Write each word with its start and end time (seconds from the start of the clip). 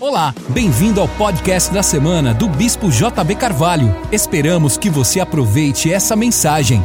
Olá, 0.00 0.32
bem-vindo 0.50 1.00
ao 1.00 1.08
podcast 1.08 1.74
da 1.74 1.82
semana 1.82 2.32
do 2.32 2.48
Bispo 2.48 2.88
JB 2.88 3.34
Carvalho. 3.34 3.88
Esperamos 4.12 4.78
que 4.78 4.88
você 4.88 5.18
aproveite 5.18 5.92
essa 5.92 6.14
mensagem. 6.14 6.80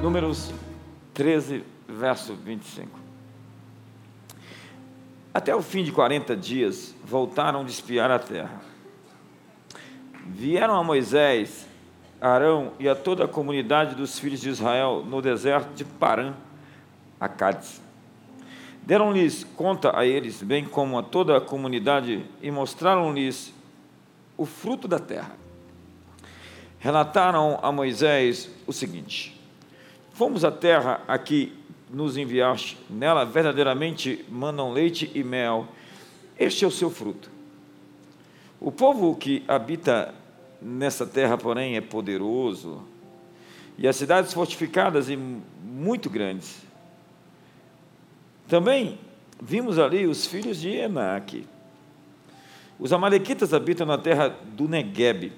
Números 0.00 0.54
13, 1.12 1.64
verso 1.88 2.36
25. 2.36 2.88
Até 5.34 5.52
o 5.52 5.60
fim 5.60 5.82
de 5.82 5.90
40 5.90 6.36
dias, 6.36 6.94
voltaram 7.04 7.64
de 7.64 7.72
espiar 7.72 8.12
a 8.12 8.20
terra. 8.20 8.60
Vieram 10.24 10.78
a 10.78 10.84
Moisés, 10.84 11.66
Arão 12.20 12.74
e 12.78 12.88
a 12.88 12.94
toda 12.94 13.24
a 13.24 13.28
comunidade 13.28 13.96
dos 13.96 14.20
filhos 14.20 14.40
de 14.40 14.50
Israel 14.50 15.04
no 15.04 15.20
deserto 15.20 15.74
de 15.74 15.84
Parã 15.84 16.32
a 17.20 17.28
Cádiz. 17.28 17.80
Deram-lhes 18.82 19.44
conta 19.56 19.98
a 19.98 20.06
eles, 20.06 20.42
bem 20.42 20.64
como 20.64 20.98
a 20.98 21.02
toda 21.02 21.36
a 21.36 21.40
comunidade, 21.40 22.24
e 22.40 22.50
mostraram-lhes 22.50 23.52
o 24.36 24.46
fruto 24.46 24.86
da 24.86 24.98
terra. 24.98 25.36
Relataram 26.78 27.58
a 27.62 27.72
Moisés 27.72 28.50
o 28.66 28.72
seguinte: 28.72 29.40
Fomos 30.12 30.44
à 30.44 30.52
terra 30.52 31.02
a 31.08 31.18
que 31.18 31.52
nos 31.90 32.16
enviaste, 32.16 32.78
nela 32.88 33.24
verdadeiramente 33.24 34.24
mandam 34.28 34.72
leite 34.72 35.10
e 35.14 35.22
mel, 35.22 35.68
este 36.38 36.64
é 36.64 36.68
o 36.68 36.70
seu 36.70 36.90
fruto. 36.90 37.30
O 38.60 38.72
povo 38.72 39.14
que 39.14 39.44
habita 39.46 40.14
nessa 40.60 41.06
terra, 41.06 41.36
porém, 41.36 41.76
é 41.76 41.80
poderoso, 41.80 42.82
e 43.78 43.86
as 43.86 43.96
cidades 43.96 44.32
fortificadas 44.32 45.08
e 45.08 45.16
muito 45.16 46.08
grandes. 46.08 46.65
Também 48.48 48.98
vimos 49.40 49.78
ali 49.78 50.06
os 50.06 50.26
filhos 50.26 50.60
de 50.60 50.70
Enaque. 50.70 51.46
Os 52.78 52.92
amalequitas 52.92 53.52
habitam 53.54 53.86
na 53.86 53.98
terra 53.98 54.28
do 54.28 54.68
Negueb. 54.68 55.32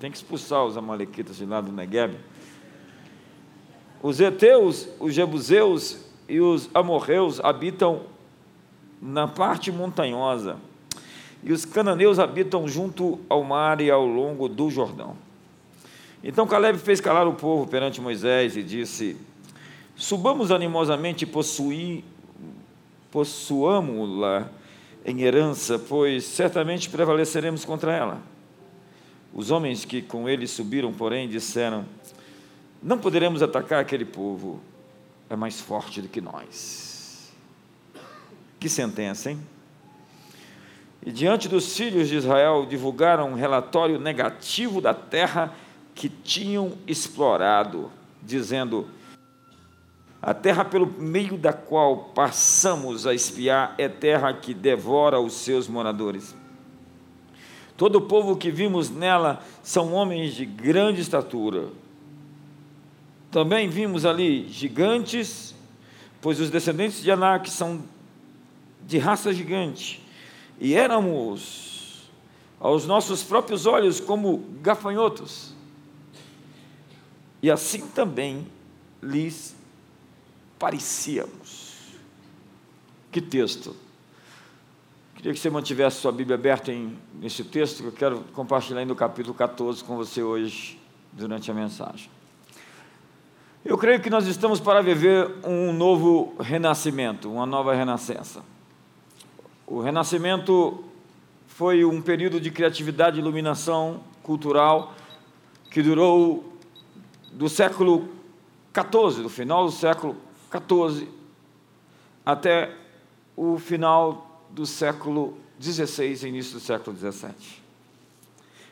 Tem 0.00 0.10
que 0.10 0.16
expulsar 0.16 0.64
os 0.64 0.76
amalequitas 0.76 1.36
de 1.36 1.46
lá 1.46 1.60
do 1.60 1.72
Negueb. 1.72 2.16
Os 4.02 4.20
heteus, 4.20 4.88
os 4.98 5.14
jebuseus 5.14 5.98
e 6.28 6.40
os 6.40 6.70
amorreus 6.74 7.40
habitam 7.40 8.02
na 9.00 9.26
parte 9.26 9.70
montanhosa. 9.70 10.56
E 11.42 11.52
os 11.52 11.64
cananeus 11.64 12.18
habitam 12.18 12.66
junto 12.66 13.20
ao 13.28 13.44
mar 13.44 13.80
e 13.80 13.90
ao 13.90 14.04
longo 14.04 14.48
do 14.48 14.70
Jordão. 14.70 15.16
Então 16.22 16.46
Caleb 16.46 16.78
fez 16.78 17.00
calar 17.00 17.28
o 17.28 17.34
povo 17.34 17.66
perante 17.66 18.00
Moisés 18.00 18.56
e 18.56 18.62
disse: 18.62 19.16
Subamos 19.98 20.52
animosamente 20.52 21.24
e 21.24 22.04
possuamo-la 23.10 24.48
em 25.04 25.22
herança, 25.22 25.76
pois 25.76 26.22
certamente 26.22 26.88
prevaleceremos 26.88 27.64
contra 27.64 27.92
ela. 27.92 28.22
Os 29.34 29.50
homens 29.50 29.84
que 29.84 30.00
com 30.00 30.28
ele 30.28 30.46
subiram, 30.46 30.92
porém, 30.92 31.28
disseram: 31.28 31.84
Não 32.80 32.96
poderemos 32.96 33.42
atacar 33.42 33.80
aquele 33.80 34.04
povo, 34.04 34.60
é 35.28 35.34
mais 35.34 35.60
forte 35.60 36.00
do 36.00 36.06
que 36.06 36.20
nós. 36.20 37.32
Que 38.60 38.68
sentença, 38.68 39.32
hein? 39.32 39.40
E 41.04 41.10
diante 41.10 41.48
dos 41.48 41.76
filhos 41.76 42.08
de 42.08 42.14
Israel 42.14 42.64
divulgaram 42.66 43.32
um 43.32 43.34
relatório 43.34 43.98
negativo 43.98 44.80
da 44.80 44.94
terra 44.94 45.52
que 45.92 46.08
tinham 46.08 46.74
explorado, 46.86 47.90
dizendo: 48.22 48.88
a 50.20 50.34
terra 50.34 50.64
pelo 50.64 50.86
meio 50.86 51.38
da 51.38 51.52
qual 51.52 52.10
passamos 52.14 53.06
a 53.06 53.14
espiar 53.14 53.74
é 53.78 53.88
terra 53.88 54.32
que 54.34 54.52
devora 54.52 55.20
os 55.20 55.34
seus 55.34 55.68
moradores. 55.68 56.34
Todo 57.76 57.96
o 57.96 58.00
povo 58.00 58.36
que 58.36 58.50
vimos 58.50 58.90
nela 58.90 59.40
são 59.62 59.92
homens 59.92 60.34
de 60.34 60.44
grande 60.44 61.00
estatura. 61.00 61.68
Também 63.30 63.68
vimos 63.68 64.04
ali 64.04 64.48
gigantes, 64.48 65.54
pois 66.20 66.40
os 66.40 66.50
descendentes 66.50 67.00
de 67.00 67.10
Anak 67.12 67.48
são 67.48 67.84
de 68.84 68.98
raça 68.98 69.32
gigante. 69.32 70.04
E 70.58 70.74
éramos, 70.74 72.10
aos 72.58 72.84
nossos 72.84 73.22
próprios 73.22 73.66
olhos, 73.66 74.00
como 74.00 74.44
gafanhotos. 74.60 75.54
E 77.40 77.48
assim 77.48 77.86
também 77.86 78.44
lhes 79.00 79.54
parecíamos. 80.58 81.76
Que 83.10 83.20
texto! 83.20 83.74
Queria 85.14 85.32
que 85.32 85.38
você 85.40 85.50
mantivesse 85.50 86.00
sua 86.00 86.12
Bíblia 86.12 86.36
aberta 86.36 86.72
em, 86.72 86.96
nesse 87.20 87.42
texto, 87.42 87.78
que 87.82 87.88
eu 87.88 87.92
quero 87.92 88.20
compartilhar 88.32 88.84
no 88.84 88.94
capítulo 88.94 89.34
14 89.34 89.82
com 89.82 89.96
você 89.96 90.22
hoje, 90.22 90.78
durante 91.12 91.50
a 91.50 91.54
mensagem. 91.54 92.08
Eu 93.64 93.76
creio 93.76 94.00
que 94.00 94.08
nós 94.08 94.26
estamos 94.28 94.60
para 94.60 94.80
viver 94.80 95.28
um 95.44 95.72
novo 95.72 96.36
renascimento, 96.38 97.30
uma 97.30 97.44
nova 97.44 97.74
renascença. 97.74 98.44
O 99.66 99.80
renascimento 99.80 100.84
foi 101.48 101.84
um 101.84 102.00
período 102.00 102.40
de 102.40 102.52
criatividade 102.52 103.16
e 103.16 103.20
iluminação 103.20 104.00
cultural 104.22 104.94
que 105.70 105.82
durou 105.82 106.56
do 107.32 107.48
século 107.48 108.08
XIV, 108.72 109.22
do 109.24 109.28
final 109.28 109.66
do 109.66 109.72
século 109.72 110.16
14 110.50 111.08
até 112.24 112.74
o 113.36 113.58
final 113.58 114.42
do 114.50 114.66
século 114.66 115.36
XVI 115.60 116.26
início 116.26 116.54
do 116.54 116.60
século 116.60 116.96
XVII. 116.96 117.34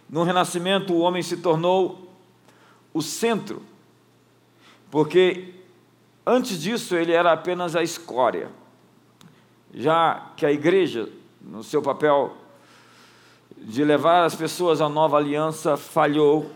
No 0.09 0.23
Renascimento, 0.23 0.93
o 0.93 1.01
homem 1.01 1.23
se 1.23 1.37
tornou 1.37 2.11
o 2.95 3.03
centro, 3.03 3.63
porque 4.91 5.55
antes 6.25 6.61
disso 6.61 6.95
ele 6.95 7.13
era 7.13 7.33
apenas 7.33 7.75
a 7.75 7.83
escória, 7.83 8.51
já 9.75 10.31
que 10.37 10.47
a 10.47 10.53
igreja, 10.53 11.09
no 11.41 11.63
seu 11.63 11.83
papel 11.83 12.37
de 13.57 13.85
levar 13.85 14.25
as 14.25 14.35
pessoas 14.35 14.81
à 14.81 14.89
nova 14.89 15.17
aliança, 15.17 15.77
falhou 15.77 16.51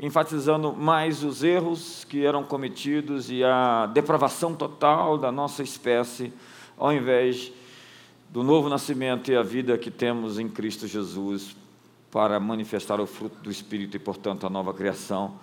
enfatizando 0.00 0.72
mais 0.72 1.24
os 1.24 1.42
erros 1.42 2.04
que 2.04 2.24
eram 2.24 2.44
cometidos 2.44 3.30
e 3.30 3.42
a 3.42 3.86
depravação 3.86 4.54
total 4.54 5.18
da 5.18 5.32
nossa 5.32 5.62
espécie, 5.62 6.32
ao 6.76 6.92
invés 6.92 7.52
do 8.30 8.42
novo 8.42 8.68
nascimento 8.68 9.30
e 9.30 9.36
a 9.36 9.42
vida 9.42 9.76
que 9.76 9.90
temos 9.90 10.38
em 10.38 10.48
Cristo 10.48 10.86
Jesus 10.86 11.56
para 12.10 12.38
manifestar 12.38 13.00
o 13.00 13.06
fruto 13.06 13.36
do 13.42 13.50
Espírito 13.50 13.96
e, 13.96 14.00
portanto, 14.00 14.46
a 14.46 14.50
nova 14.50 14.72
criação, 14.72 15.38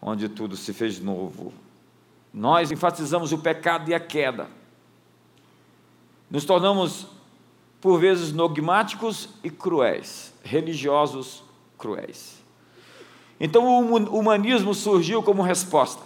onde 0.00 0.28
tudo 0.28 0.56
se 0.56 0.72
fez 0.72 1.00
novo. 1.00 1.52
Nós 2.32 2.70
enfatizamos 2.70 3.32
o 3.32 3.38
pecado 3.38 3.90
e 3.90 3.94
a 3.94 4.00
queda. 4.00 4.48
Nos 6.30 6.44
tornamos, 6.44 7.06
por 7.80 7.98
vezes, 7.98 8.30
dogmáticos 8.30 9.30
e 9.42 9.50
cruéis, 9.50 10.32
religiosos 10.44 11.42
cruéis. 11.76 12.37
Então 13.40 13.64
o 13.90 14.18
humanismo 14.18 14.74
surgiu 14.74 15.22
como 15.22 15.42
resposta. 15.42 16.02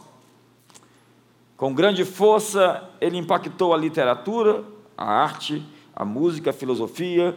Com 1.57 1.73
grande 1.73 2.05
força, 2.05 2.89
ele 3.01 3.17
impactou 3.17 3.73
a 3.73 3.77
literatura, 3.77 4.65
a 4.97 5.05
arte, 5.05 5.63
a 5.95 6.05
música, 6.05 6.51
a 6.51 6.53
filosofia 6.53 7.37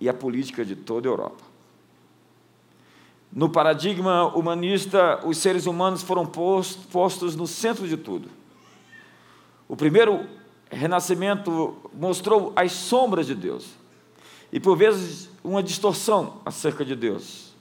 e 0.00 0.08
a 0.08 0.14
política 0.14 0.64
de 0.64 0.74
toda 0.74 1.08
a 1.08 1.10
Europa. 1.10 1.44
No 3.32 3.48
paradigma 3.48 4.26
humanista, 4.36 5.20
os 5.24 5.38
seres 5.38 5.66
humanos 5.66 6.02
foram 6.02 6.26
postos 6.26 7.34
no 7.34 7.46
centro 7.46 7.88
de 7.88 7.96
tudo. 7.96 8.28
O 9.66 9.76
primeiro 9.76 10.26
renascimento 10.70 11.76
mostrou 11.94 12.52
as 12.54 12.72
sombras 12.72 13.26
de 13.26 13.34
Deus 13.34 13.70
e, 14.52 14.60
por 14.60 14.76
vezes, 14.76 15.30
uma 15.42 15.62
distorção 15.62 16.40
acerca 16.44 16.84
de 16.84 16.94
Deus 16.94 17.51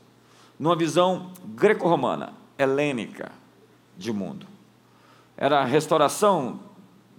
numa 0.62 0.75
visão 0.75 1.31
greco-romana, 1.44 2.34
helênica 2.56 3.31
de 3.98 4.13
mundo. 4.13 4.46
Era 5.36 5.62
a 5.62 5.66
restauração 5.66 6.60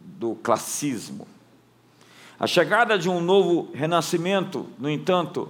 do 0.00 0.36
classismo. 0.36 1.26
A 2.38 2.46
chegada 2.46 2.96
de 2.96 3.10
um 3.10 3.20
novo 3.20 3.68
renascimento, 3.74 4.68
no 4.78 4.88
entanto, 4.88 5.48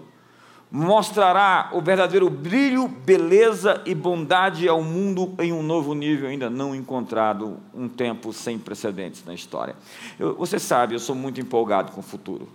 mostrará 0.70 1.68
o 1.74 1.82
verdadeiro 1.82 2.30
brilho, 2.30 2.88
beleza 2.88 3.82
e 3.84 3.94
bondade 3.94 4.66
ao 4.66 4.82
mundo 4.82 5.34
em 5.38 5.52
um 5.52 5.62
novo 5.62 5.94
nível 5.94 6.30
ainda 6.30 6.48
não 6.48 6.74
encontrado, 6.74 7.58
um 7.74 7.90
tempo 7.90 8.32
sem 8.32 8.58
precedentes 8.58 9.22
na 9.26 9.34
história. 9.34 9.76
Eu, 10.18 10.34
você 10.34 10.58
sabe, 10.58 10.94
eu 10.94 10.98
sou 10.98 11.14
muito 11.14 11.42
empolgado 11.42 11.92
com 11.92 12.00
o 12.00 12.02
futuro. 12.02 12.48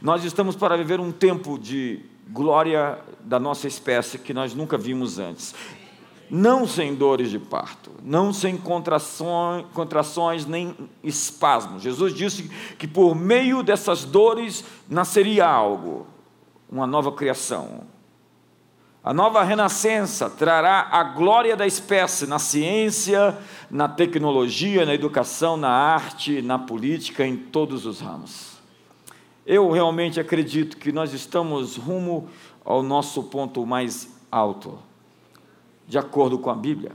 Nós 0.00 0.22
estamos 0.22 0.54
para 0.54 0.76
viver 0.76 1.00
um 1.00 1.10
tempo 1.10 1.58
de 1.58 2.11
glória 2.28 2.98
da 3.20 3.38
nossa 3.38 3.66
espécie 3.66 4.18
que 4.18 4.32
nós 4.34 4.54
nunca 4.54 4.78
vimos 4.78 5.18
antes. 5.18 5.54
não 6.34 6.66
sem 6.66 6.94
dores 6.94 7.30
de 7.30 7.38
parto, 7.38 7.90
não 8.02 8.32
sem 8.32 8.56
contrações, 8.56 9.66
contrações 9.74 10.46
nem 10.46 10.74
espasmos. 11.04 11.82
Jesus 11.82 12.14
disse 12.14 12.44
que 12.78 12.88
por 12.88 13.14
meio 13.14 13.62
dessas 13.62 14.02
dores 14.02 14.64
nasceria 14.88 15.46
algo, 15.46 16.06
uma 16.70 16.86
nova 16.86 17.12
criação. 17.12 17.82
A 19.04 19.12
nova 19.12 19.42
renascença 19.42 20.30
trará 20.30 20.88
a 20.90 21.04
glória 21.04 21.54
da 21.54 21.66
espécie 21.66 22.26
na 22.26 22.38
ciência, 22.38 23.36
na 23.70 23.86
tecnologia, 23.86 24.86
na 24.86 24.94
educação, 24.94 25.58
na 25.58 25.68
arte, 25.68 26.40
na 26.40 26.58
política, 26.58 27.26
em 27.26 27.36
todos 27.36 27.84
os 27.84 28.00
ramos. 28.00 28.51
Eu 29.44 29.70
realmente 29.70 30.20
acredito 30.20 30.76
que 30.76 30.92
nós 30.92 31.12
estamos 31.12 31.76
rumo 31.76 32.28
ao 32.64 32.82
nosso 32.82 33.24
ponto 33.24 33.66
mais 33.66 34.08
alto 34.30 34.78
de 35.86 35.98
acordo 35.98 36.38
com 36.38 36.48
a 36.48 36.54
Bíblia. 36.54 36.92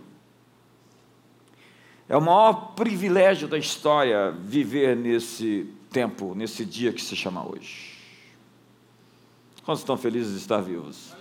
É 2.09 2.15
o 2.15 2.21
maior 2.21 2.73
privilégio 2.73 3.47
da 3.47 3.57
história 3.57 4.31
viver 4.31 4.95
nesse 4.95 5.69
tempo, 5.91 6.33
nesse 6.33 6.63
dia 6.63 6.93
que 6.93 7.01
se 7.01 7.15
chama 7.15 7.45
hoje. 7.45 7.97
Quantos 9.65 9.81
estão 9.81 9.97
felizes 9.97 10.31
de 10.31 10.39
estar 10.39 10.61
vivos? 10.61 11.13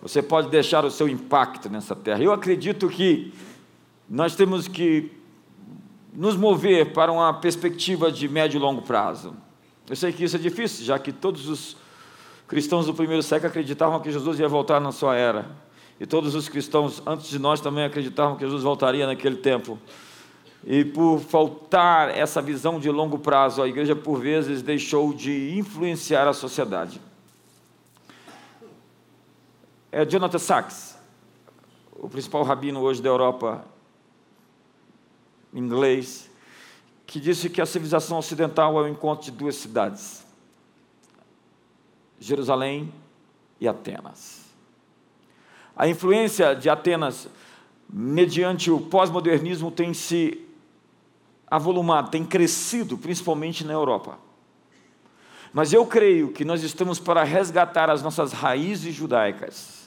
Você 0.00 0.22
pode 0.22 0.48
deixar 0.48 0.84
o 0.84 0.90
seu 0.90 1.08
impacto 1.08 1.68
nessa 1.68 1.94
terra. 1.94 2.22
Eu 2.22 2.32
acredito 2.32 2.88
que 2.88 3.32
nós 4.08 4.34
temos 4.34 4.66
que 4.66 5.12
nos 6.14 6.36
mover 6.36 6.92
para 6.92 7.12
uma 7.12 7.34
perspectiva 7.34 8.10
de 8.10 8.26
médio 8.28 8.58
e 8.58 8.60
longo 8.60 8.80
prazo. 8.80 9.36
Eu 9.88 9.96
sei 9.96 10.12
que 10.12 10.24
isso 10.24 10.36
é 10.36 10.38
difícil, 10.38 10.84
já 10.84 10.98
que 10.98 11.12
todos 11.12 11.48
os 11.48 11.76
cristãos 12.46 12.86
do 12.86 12.94
primeiro 12.94 13.22
século 13.22 13.48
acreditavam 13.48 14.00
que 14.00 14.10
Jesus 14.10 14.38
ia 14.38 14.48
voltar 14.48 14.80
na 14.80 14.92
sua 14.92 15.16
era. 15.16 15.50
E 16.00 16.06
todos 16.06 16.34
os 16.34 16.48
cristãos 16.48 17.02
antes 17.06 17.28
de 17.28 17.38
nós 17.38 17.60
também 17.60 17.84
acreditavam 17.84 18.36
que 18.36 18.44
Jesus 18.44 18.62
voltaria 18.62 19.06
naquele 19.06 19.36
tempo. 19.36 19.78
E 20.64 20.84
por 20.84 21.20
faltar 21.20 22.10
essa 22.10 22.42
visão 22.42 22.78
de 22.78 22.90
longo 22.90 23.18
prazo, 23.18 23.62
a 23.62 23.68
igreja 23.68 23.96
por 23.96 24.20
vezes 24.20 24.62
deixou 24.62 25.12
de 25.12 25.56
influenciar 25.56 26.28
a 26.28 26.32
sociedade. 26.32 27.00
É 29.90 30.04
Jonathan 30.04 30.38
Sachs, 30.38 30.98
o 31.96 32.08
principal 32.08 32.42
rabino 32.42 32.80
hoje 32.80 33.00
da 33.00 33.08
Europa, 33.08 33.64
inglês, 35.52 36.27
que 37.08 37.18
disse 37.18 37.48
que 37.48 37.62
a 37.62 37.64
civilização 37.64 38.18
ocidental 38.18 38.78
é 38.78 38.82
o 38.82 38.86
encontro 38.86 39.24
de 39.24 39.30
duas 39.30 39.56
cidades, 39.56 40.26
Jerusalém 42.20 42.92
e 43.58 43.66
Atenas. 43.66 44.44
A 45.74 45.88
influência 45.88 46.54
de 46.54 46.68
Atenas, 46.68 47.26
mediante 47.88 48.70
o 48.70 48.78
pós-modernismo, 48.78 49.70
tem 49.70 49.94
se 49.94 50.46
avolumado, 51.46 52.10
tem 52.10 52.26
crescido, 52.26 52.98
principalmente 52.98 53.64
na 53.64 53.72
Europa. 53.72 54.18
Mas 55.50 55.72
eu 55.72 55.86
creio 55.86 56.30
que 56.30 56.44
nós 56.44 56.62
estamos 56.62 56.98
para 57.00 57.24
resgatar 57.24 57.88
as 57.88 58.02
nossas 58.02 58.34
raízes 58.34 58.94
judaicas, 58.94 59.77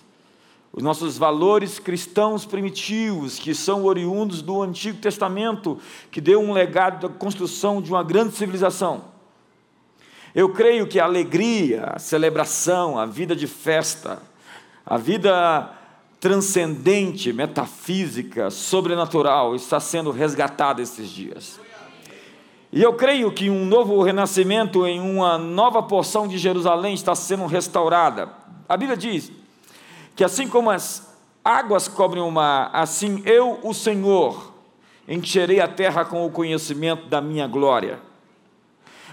os 0.74 0.82
nossos 0.82 1.18
valores 1.18 1.80
cristãos 1.80 2.46
primitivos, 2.46 3.38
que 3.38 3.54
são 3.54 3.84
oriundos 3.84 4.42
do 4.42 4.62
Antigo 4.62 4.98
Testamento, 5.00 5.78
que 6.10 6.22
deu 6.22 6.40
um 6.40 6.54
legado 6.54 7.08
da 7.08 7.14
construção 7.14 7.82
de 7.82 7.92
uma 7.92 8.04
grande 8.04 8.36
civilização. 8.36 9.04
Eu 10.34 10.50
creio 10.50 10.88
que 10.88 10.98
a 10.98 11.04
alegria, 11.04 11.92
a 11.96 12.00
celebração, 12.00 12.98
a 12.98 13.06
vida 13.06 13.36
de 13.36 13.48
festa, 13.48 14.22
a 14.86 14.98
vida 14.98 15.70
transcendente, 16.22 17.34
metafísica, 17.34 18.50
sobrenatural 18.50 19.56
está 19.56 19.80
sendo 19.80 20.10
resgatada 20.12 20.82
esses 20.82 21.10
dias. 21.10 21.60
E 22.72 22.82
eu 22.82 22.94
creio 22.94 23.30
que 23.34 23.50
um 23.50 23.66
novo 23.66 24.02
renascimento 24.02 24.88
em 24.88 25.02
uma 25.02 25.38
nova 25.38 25.84
porção 25.84 26.30
de 26.30 26.38
Jerusalém 26.38 26.94
está 26.94 27.14
sendo 27.14 27.46
restaurada. 27.46 28.30
A 28.70 28.78
Bíblia 28.78 28.96
diz 28.96 29.41
que 30.16 30.24
assim 30.24 30.48
como 30.48 30.70
as 30.70 31.16
águas 31.44 31.88
cobrem 31.88 32.22
o 32.22 32.32
mar, 32.32 32.70
assim 32.74 33.22
eu, 33.26 33.60
o 33.64 33.74
Senhor, 33.74 34.54
encherei 35.08 35.60
a 35.60 35.68
terra 35.68 36.06
com 36.06 36.26
o 36.26 36.32
conhecimento 36.32 37.08
da 37.08 37.22
minha 37.22 37.48
glória. 37.48 38.00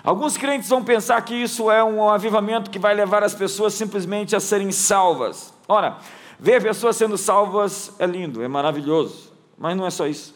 Alguns 0.04 0.36
crentes 0.36 0.68
vão 0.68 0.84
pensar 0.84 1.20
que 1.22 1.34
isso 1.34 1.70
é 1.70 1.82
um 1.82 2.08
avivamento 2.08 2.70
que 2.70 2.78
vai 2.78 2.94
levar 2.94 3.22
as 3.22 3.34
pessoas 3.34 3.74
simplesmente 3.74 4.36
a 4.36 4.40
serem 4.40 4.70
salvas. 4.70 5.52
Ora, 5.66 5.98
Ver 6.38 6.62
pessoas 6.62 6.96
sendo 6.96 7.18
salvas 7.18 7.92
é 7.98 8.06
lindo, 8.06 8.42
é 8.42 8.48
maravilhoso, 8.48 9.32
mas 9.58 9.76
não 9.76 9.84
é 9.84 9.90
só 9.90 10.06
isso. 10.06 10.34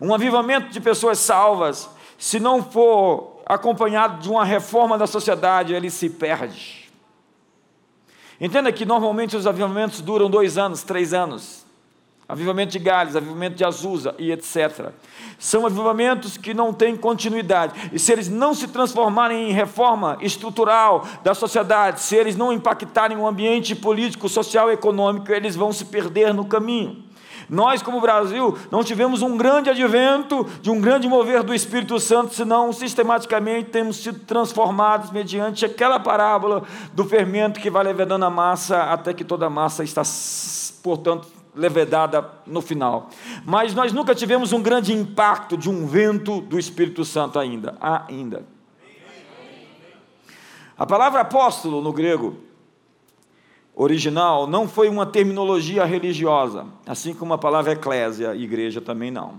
Um 0.00 0.14
avivamento 0.14 0.68
de 0.68 0.80
pessoas 0.80 1.18
salvas, 1.18 1.90
se 2.16 2.38
não 2.38 2.62
for 2.62 3.40
acompanhado 3.44 4.20
de 4.20 4.30
uma 4.30 4.44
reforma 4.44 4.96
da 4.96 5.06
sociedade, 5.06 5.74
ele 5.74 5.90
se 5.90 6.08
perde. 6.08 6.85
Entenda 8.40 8.70
que 8.72 8.84
normalmente 8.84 9.36
os 9.36 9.46
avivamentos 9.46 10.00
duram 10.00 10.28
dois 10.28 10.58
anos, 10.58 10.82
três 10.82 11.14
anos 11.14 11.66
avivamento 12.28 12.72
de 12.72 12.78
Gales, 12.78 13.14
avivamento 13.14 13.54
de 13.54 13.64
Azusa 13.64 14.14
e 14.18 14.32
etc. 14.32 14.90
São 15.38 15.64
avivamentos 15.64 16.36
que 16.36 16.52
não 16.52 16.72
têm 16.72 16.96
continuidade. 16.96 17.90
E 17.92 17.98
se 17.98 18.12
eles 18.12 18.28
não 18.28 18.52
se 18.52 18.68
transformarem 18.68 19.50
em 19.50 19.52
reforma 19.52 20.18
estrutural 20.20 21.06
da 21.22 21.34
sociedade, 21.34 22.00
se 22.00 22.16
eles 22.16 22.36
não 22.36 22.52
impactarem 22.52 23.16
o 23.16 23.26
ambiente 23.26 23.76
político, 23.76 24.28
social 24.28 24.70
e 24.70 24.74
econômico, 24.74 25.30
eles 25.30 25.54
vão 25.54 25.72
se 25.72 25.84
perder 25.84 26.34
no 26.34 26.44
caminho. 26.44 27.05
Nós, 27.48 27.82
como 27.82 28.00
Brasil, 28.00 28.56
não 28.70 28.82
tivemos 28.82 29.22
um 29.22 29.36
grande 29.36 29.70
advento 29.70 30.46
de 30.60 30.70
um 30.70 30.80
grande 30.80 31.08
mover 31.08 31.42
do 31.42 31.54
Espírito 31.54 31.98
Santo, 32.00 32.34
senão 32.34 32.72
sistematicamente 32.72 33.70
temos 33.70 33.96
sido 33.96 34.20
transformados 34.20 35.10
mediante 35.10 35.64
aquela 35.64 36.00
parábola 36.00 36.64
do 36.92 37.04
fermento 37.04 37.60
que 37.60 37.70
vai 37.70 37.84
levedando 37.84 38.24
a 38.24 38.30
massa 38.30 38.82
até 38.84 39.14
que 39.14 39.24
toda 39.24 39.46
a 39.46 39.50
massa 39.50 39.84
está, 39.84 40.02
portanto, 40.82 41.28
levedada 41.54 42.28
no 42.46 42.60
final. 42.60 43.08
Mas 43.44 43.74
nós 43.74 43.92
nunca 43.92 44.14
tivemos 44.14 44.52
um 44.52 44.60
grande 44.60 44.92
impacto 44.92 45.56
de 45.56 45.70
um 45.70 45.86
vento 45.86 46.40
do 46.40 46.58
Espírito 46.58 47.04
Santo 47.04 47.38
ainda. 47.38 47.76
Ainda. 47.80 48.44
A 50.78 50.84
palavra 50.84 51.22
apóstolo 51.22 51.80
no 51.80 51.92
grego 51.92 52.45
original 53.76 54.46
não 54.46 54.66
foi 54.66 54.88
uma 54.88 55.04
terminologia 55.04 55.84
religiosa, 55.84 56.64
assim 56.86 57.12
como 57.12 57.34
a 57.34 57.38
palavra 57.38 57.72
eclésia, 57.72 58.34
igreja 58.34 58.80
também 58.80 59.10
não. 59.10 59.38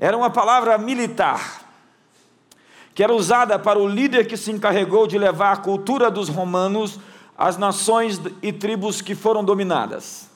Era 0.00 0.16
uma 0.16 0.28
palavra 0.28 0.76
militar, 0.76 1.62
que 2.94 3.02
era 3.02 3.14
usada 3.14 3.56
para 3.58 3.78
o 3.78 3.86
líder 3.86 4.26
que 4.26 4.36
se 4.36 4.50
encarregou 4.50 5.06
de 5.06 5.16
levar 5.16 5.52
a 5.52 5.56
cultura 5.56 6.10
dos 6.10 6.28
romanos 6.28 6.98
as 7.36 7.56
nações 7.56 8.20
e 8.42 8.52
tribos 8.52 9.00
que 9.00 9.14
foram 9.14 9.44
dominadas. 9.44 10.28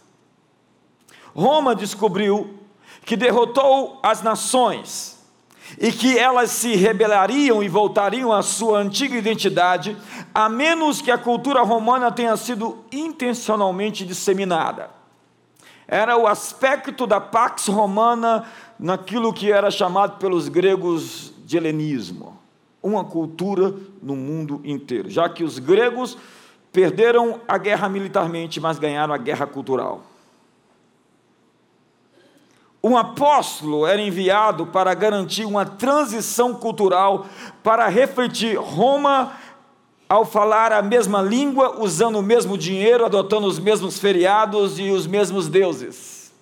Roma 1.35 1.75
descobriu 1.75 2.61
que 3.05 3.17
derrotou 3.17 3.99
as 4.05 4.23
nações 4.23 5.12
e 5.78 5.90
que 5.92 6.19
elas 6.19 6.50
se 6.50 6.75
rebelariam 6.75 7.62
e 7.62 7.69
voltariam 7.69 8.33
à 8.33 8.42
sua 8.42 8.78
antiga 8.78 9.16
identidade, 9.16 9.97
a 10.35 10.49
menos 10.49 11.00
que 11.00 11.11
a 11.11 11.19
cultura 11.19 11.62
romana 11.62 12.11
tenha 12.11 12.37
sido 12.37 12.85
intencionalmente 12.92 14.04
disseminada. 14.04 14.90
Era 15.87 16.16
o 16.16 16.26
aspecto 16.26 17.07
da 17.07 17.21
pax 17.21 17.69
romana 17.69 18.45
naquilo 18.78 19.33
que 19.33 19.52
era 19.52 19.71
chamado 19.71 20.19
pelos 20.19 20.49
gregos 20.49 21.33
de 21.45 21.57
helenismo, 21.57 22.38
uma 22.83 23.04
cultura 23.04 23.75
no 24.02 24.16
mundo 24.16 24.61
inteiro, 24.64 25.11
já 25.11 25.28
que 25.28 25.45
os 25.45 25.59
gregos 25.59 26.16
Perderam 26.73 27.38
a 27.47 27.59
guerra 27.59 27.87
militarmente, 27.87 28.59
mas 28.59 28.78
ganharam 28.78 29.12
a 29.12 29.19
guerra 29.19 29.47
cultural. 29.47 30.00
Um 32.83 32.97
apóstolo 32.97 33.87
era 33.87 34.03
enviado 34.03 34.67
para 34.67 34.93
garantir 34.95 35.45
uma 35.45 35.65
transição 35.65 36.55
cultural, 36.55 37.27
para 37.62 37.87
refletir 37.89 38.57
Roma 38.57 39.33
ao 40.09 40.25
falar 40.25 40.73
a 40.73 40.83
mesma 40.83 41.23
língua, 41.23 41.81
usando 41.81 42.19
o 42.19 42.23
mesmo 42.23 42.59
dinheiro, 42.59 43.05
adotando 43.05 43.47
os 43.47 43.59
mesmos 43.59 43.99
feriados 43.99 44.79
e 44.79 44.91
os 44.91 45.07
mesmos 45.07 45.49
deuses. 45.49 46.33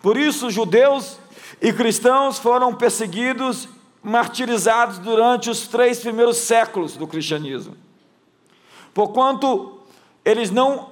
Por 0.00 0.16
isso, 0.16 0.50
judeus 0.50 1.18
e 1.60 1.72
cristãos 1.72 2.38
foram 2.38 2.72
perseguidos, 2.74 3.68
martirizados 4.02 4.98
durante 4.98 5.50
os 5.50 5.66
três 5.66 5.98
primeiros 5.98 6.36
séculos 6.36 6.96
do 6.96 7.06
cristianismo 7.06 7.76
porquanto 8.98 9.78
eles 10.24 10.50
não 10.50 10.90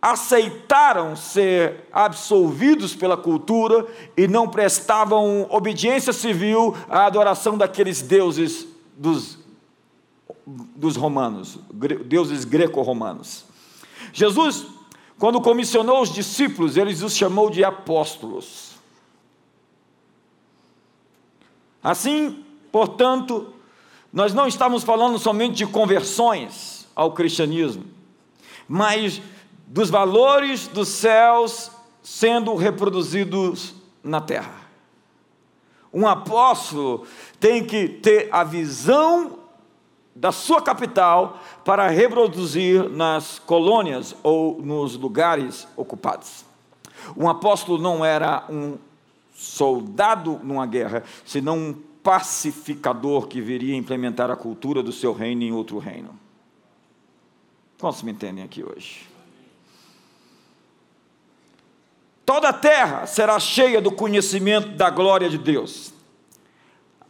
aceitaram 0.00 1.14
ser 1.14 1.86
absolvidos 1.92 2.94
pela 2.94 3.16
cultura 3.16 3.86
e 4.16 4.26
não 4.26 4.48
prestavam 4.48 5.46
obediência 5.50 6.12
civil 6.12 6.74
à 6.88 7.06
adoração 7.06 7.58
daqueles 7.58 8.00
deuses 8.00 8.66
dos, 8.96 9.38
dos 10.46 10.96
romanos, 10.96 11.58
deuses 12.06 12.44
greco-romanos. 12.44 13.44
Jesus 14.12 14.66
quando 15.20 15.38
comissionou 15.38 16.00
os 16.00 16.10
discípulos, 16.10 16.78
ele 16.78 16.94
os 16.94 17.14
chamou 17.14 17.50
de 17.50 17.62
apóstolos. 17.62 18.70
Assim, 21.82 22.42
portanto, 22.72 23.52
nós 24.10 24.32
não 24.32 24.46
estamos 24.46 24.82
falando 24.82 25.18
somente 25.18 25.56
de 25.56 25.66
conversões 25.66 26.88
ao 26.96 27.12
cristianismo, 27.12 27.84
mas 28.66 29.20
dos 29.70 29.88
valores 29.88 30.66
dos 30.66 30.88
céus 30.88 31.70
sendo 32.02 32.56
reproduzidos 32.56 33.72
na 34.02 34.20
terra. 34.20 34.68
Um 35.94 36.08
apóstolo 36.08 37.06
tem 37.38 37.64
que 37.64 37.88
ter 37.88 38.28
a 38.32 38.42
visão 38.42 39.38
da 40.14 40.32
sua 40.32 40.60
capital 40.60 41.40
para 41.64 41.88
reproduzir 41.88 42.88
nas 42.90 43.38
colônias 43.38 44.14
ou 44.24 44.60
nos 44.60 44.96
lugares 44.96 45.68
ocupados. 45.76 46.44
Um 47.16 47.28
apóstolo 47.28 47.80
não 47.80 48.04
era 48.04 48.44
um 48.50 48.76
soldado 49.32 50.40
numa 50.42 50.66
guerra, 50.66 51.04
senão 51.24 51.56
um 51.56 51.74
pacificador 52.02 53.28
que 53.28 53.40
viria 53.40 53.76
implementar 53.76 54.32
a 54.32 54.36
cultura 54.36 54.82
do 54.82 54.92
seu 54.92 55.12
reino 55.12 55.42
em 55.42 55.52
outro 55.52 55.78
reino. 55.78 56.18
Quantos 57.78 58.02
me 58.02 58.10
entendem 58.10 58.44
aqui 58.44 58.64
hoje? 58.64 59.09
Toda 62.30 62.50
a 62.50 62.52
terra 62.52 63.06
será 63.06 63.40
cheia 63.40 63.80
do 63.80 63.90
conhecimento 63.90 64.68
da 64.76 64.88
glória 64.88 65.28
de 65.28 65.36
Deus. 65.36 65.92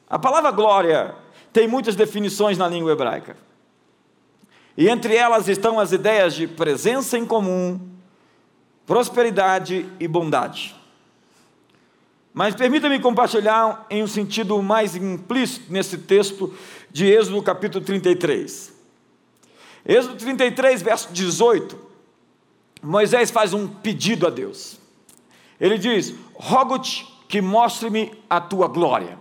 A 0.09 0.19
palavra 0.19 0.51
glória 0.51 1.15
tem 1.53 1.69
muitas 1.69 1.95
definições 1.95 2.57
na 2.57 2.67
língua 2.67 2.93
hebraica. 2.93 3.37
E 4.79 4.89
entre 4.89 5.15
elas 5.15 5.47
estão 5.47 5.79
as 5.79 5.93
ideias 5.93 6.33
de 6.33 6.47
presença 6.47 7.19
em 7.19 7.27
comum, 7.27 7.79
prosperidade 8.87 9.87
e 10.01 10.09
bondade. 10.09 10.75
Mas 12.33 12.55
permita-me 12.55 12.99
compartilhar 12.99 13.85
em 13.91 14.03
um 14.03 14.07
sentido 14.07 14.63
mais 14.63 14.97
implícito 14.97 15.71
nesse 15.71 15.99
texto 15.99 16.51
de 16.91 17.05
Êxodo 17.05 17.43
capítulo 17.43 17.85
33. 17.85 18.73
Êxodo 19.85 20.17
33, 20.17 20.81
verso 20.81 21.13
18. 21.13 21.79
Moisés 22.83 23.31
faz 23.31 23.53
um 23.53 23.69
pedido 23.69 24.27
a 24.27 24.31
Deus. 24.31 24.80
Ele 25.61 25.77
diz: 25.77 26.15
Rogo-te 26.35 27.07
que 27.29 27.41
mostre-me 27.43 28.13
a 28.29 28.41
tua 28.41 28.67
glória. 28.67 29.19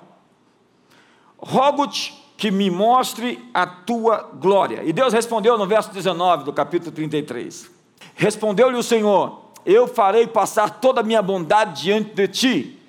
Rogo-te 1.37 2.13
que 2.39 2.49
me 2.49 2.71
mostre 2.71 3.37
a 3.53 3.67
tua 3.67 4.29
glória. 4.33 4.81
E 4.85 4.93
Deus 4.93 5.13
respondeu 5.13 5.57
no 5.57 5.67
verso 5.67 5.91
19 5.91 6.45
do 6.45 6.53
capítulo 6.53 6.91
33. 6.91 7.69
Respondeu-lhe 8.15 8.77
o 8.77 8.83
Senhor: 8.83 9.41
Eu 9.65 9.87
farei 9.87 10.25
passar 10.25 10.79
toda 10.79 11.01
a 11.01 11.03
minha 11.03 11.21
bondade 11.21 11.83
diante 11.83 12.11
de 12.15 12.27
ti, 12.29 12.79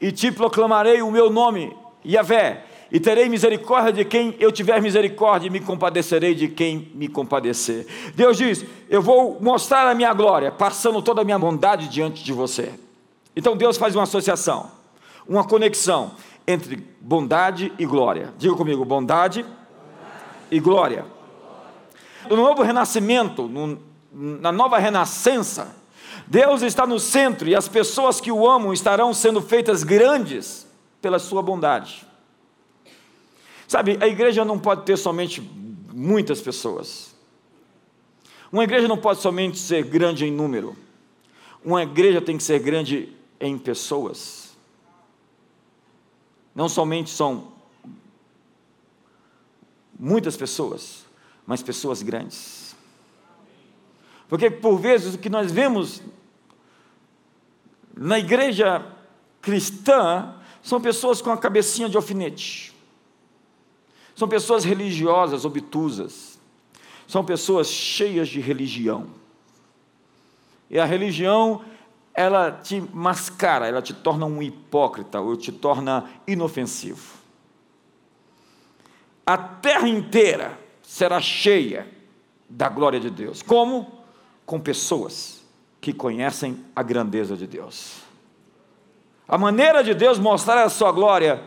e 0.00 0.12
te 0.12 0.30
proclamarei 0.30 1.02
o 1.02 1.10
meu 1.10 1.28
nome, 1.28 1.76
Yahvé, 2.06 2.64
e 2.92 3.00
terei 3.00 3.28
misericórdia 3.28 3.92
de 3.92 4.04
quem 4.04 4.36
eu 4.38 4.52
tiver 4.52 4.80
misericórdia, 4.80 5.48
e 5.48 5.50
me 5.50 5.60
compadecerei 5.60 6.34
de 6.34 6.46
quem 6.46 6.90
me 6.94 7.08
compadecer. 7.08 7.86
Deus 8.14 8.36
diz: 8.36 8.64
Eu 8.88 9.02
vou 9.02 9.38
mostrar 9.40 9.88
a 9.88 9.94
minha 9.94 10.14
glória, 10.14 10.52
passando 10.52 11.02
toda 11.02 11.22
a 11.22 11.24
minha 11.24 11.38
bondade 11.38 11.88
diante 11.88 12.22
de 12.22 12.32
você. 12.32 12.72
Então 13.34 13.56
Deus 13.56 13.76
faz 13.76 13.94
uma 13.94 14.04
associação, 14.04 14.70
uma 15.26 15.44
conexão 15.44 16.12
entre 16.46 16.76
bondade 17.00 17.72
e 17.78 17.86
glória. 17.86 18.32
Diga 18.36 18.54
comigo, 18.54 18.84
bondade, 18.84 19.44
e 20.50 20.58
glória. 20.58 21.06
No 22.28 22.36
novo 22.36 22.62
renascimento, 22.62 23.48
no, 23.48 23.80
na 24.12 24.50
nova 24.50 24.78
renascença, 24.78 25.76
Deus 26.26 26.62
está 26.62 26.86
no 26.86 26.98
centro 26.98 27.48
e 27.48 27.54
as 27.54 27.68
pessoas 27.68 28.20
que 28.20 28.32
o 28.32 28.48
amam 28.48 28.72
estarão 28.72 29.14
sendo 29.14 29.40
feitas 29.40 29.82
grandes 29.82 30.66
pela 31.00 31.18
sua 31.18 31.42
bondade. 31.42 32.06
Sabe, 33.66 33.96
a 34.00 34.08
igreja 34.08 34.44
não 34.44 34.58
pode 34.58 34.82
ter 34.82 34.96
somente 34.96 35.40
muitas 35.92 36.40
pessoas. 36.40 37.14
Uma 38.52 38.64
igreja 38.64 38.88
não 38.88 38.98
pode 38.98 39.20
somente 39.20 39.58
ser 39.58 39.84
grande 39.84 40.26
em 40.26 40.32
número. 40.32 40.76
Uma 41.64 41.84
igreja 41.84 42.20
tem 42.20 42.36
que 42.36 42.42
ser 42.42 42.58
grande 42.58 43.16
em 43.40 43.58
pessoas. 43.58 44.56
Não 46.54 46.68
somente 46.68 47.10
são 47.10 47.52
muitas 49.98 50.36
pessoas, 50.36 51.04
mas 51.46 51.62
pessoas 51.62 52.02
grandes. 52.02 52.76
Porque 54.28 54.50
por 54.50 54.78
vezes 54.78 55.14
o 55.14 55.18
que 55.18 55.28
nós 55.28 55.50
vemos 55.50 56.02
na 57.96 58.18
igreja 58.18 58.86
cristã 59.40 60.34
são 60.62 60.80
pessoas 60.80 61.20
com 61.20 61.30
a 61.30 61.36
cabecinha 61.36 61.88
de 61.88 61.96
alfinete. 61.96 62.74
São 64.14 64.28
pessoas 64.28 64.64
religiosas, 64.64 65.44
obtusas. 65.44 66.38
São 67.08 67.24
pessoas 67.24 67.68
cheias 67.68 68.28
de 68.28 68.38
religião. 68.38 69.06
E 70.68 70.78
a 70.78 70.84
religião 70.84 71.64
ela 72.20 72.52
te 72.52 72.82
mascara, 72.92 73.66
ela 73.66 73.80
te 73.80 73.94
torna 73.94 74.26
um 74.26 74.42
hipócrita, 74.42 75.20
ou 75.20 75.36
te 75.36 75.50
torna 75.50 76.04
inofensivo. 76.26 77.18
A 79.24 79.38
terra 79.38 79.88
inteira 79.88 80.58
será 80.82 81.20
cheia 81.20 81.86
da 82.48 82.68
glória 82.68 83.00
de 83.00 83.08
Deus. 83.08 83.42
Como? 83.42 83.90
Com 84.44 84.60
pessoas 84.60 85.42
que 85.80 85.92
conhecem 85.94 86.62
a 86.76 86.82
grandeza 86.82 87.36
de 87.36 87.46
Deus. 87.46 88.02
A 89.26 89.38
maneira 89.38 89.82
de 89.82 89.94
Deus 89.94 90.18
mostrar 90.18 90.62
a 90.62 90.68
sua 90.68 90.92
glória 90.92 91.40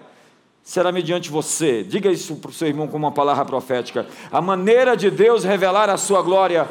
será 0.63 0.91
mediante 0.91 1.29
você. 1.29 1.83
Diga 1.83 2.09
isso 2.09 2.37
para 2.37 2.49
o 2.49 2.53
seu 2.53 2.67
irmão 2.67 2.87
com 2.87 2.97
uma 2.97 3.11
palavra 3.11 3.45
profética. 3.45 4.07
A 4.31 4.41
maneira 4.41 4.95
de 4.97 5.11
Deus 5.11 5.43
revelar 5.43 5.89
a 5.89 5.97
sua 5.97 6.21
glória 6.21 6.67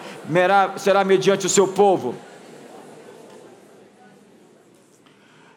será 0.77 1.05
mediante 1.05 1.47
o 1.47 1.51
seu 1.51 1.69
povo. 1.69 2.17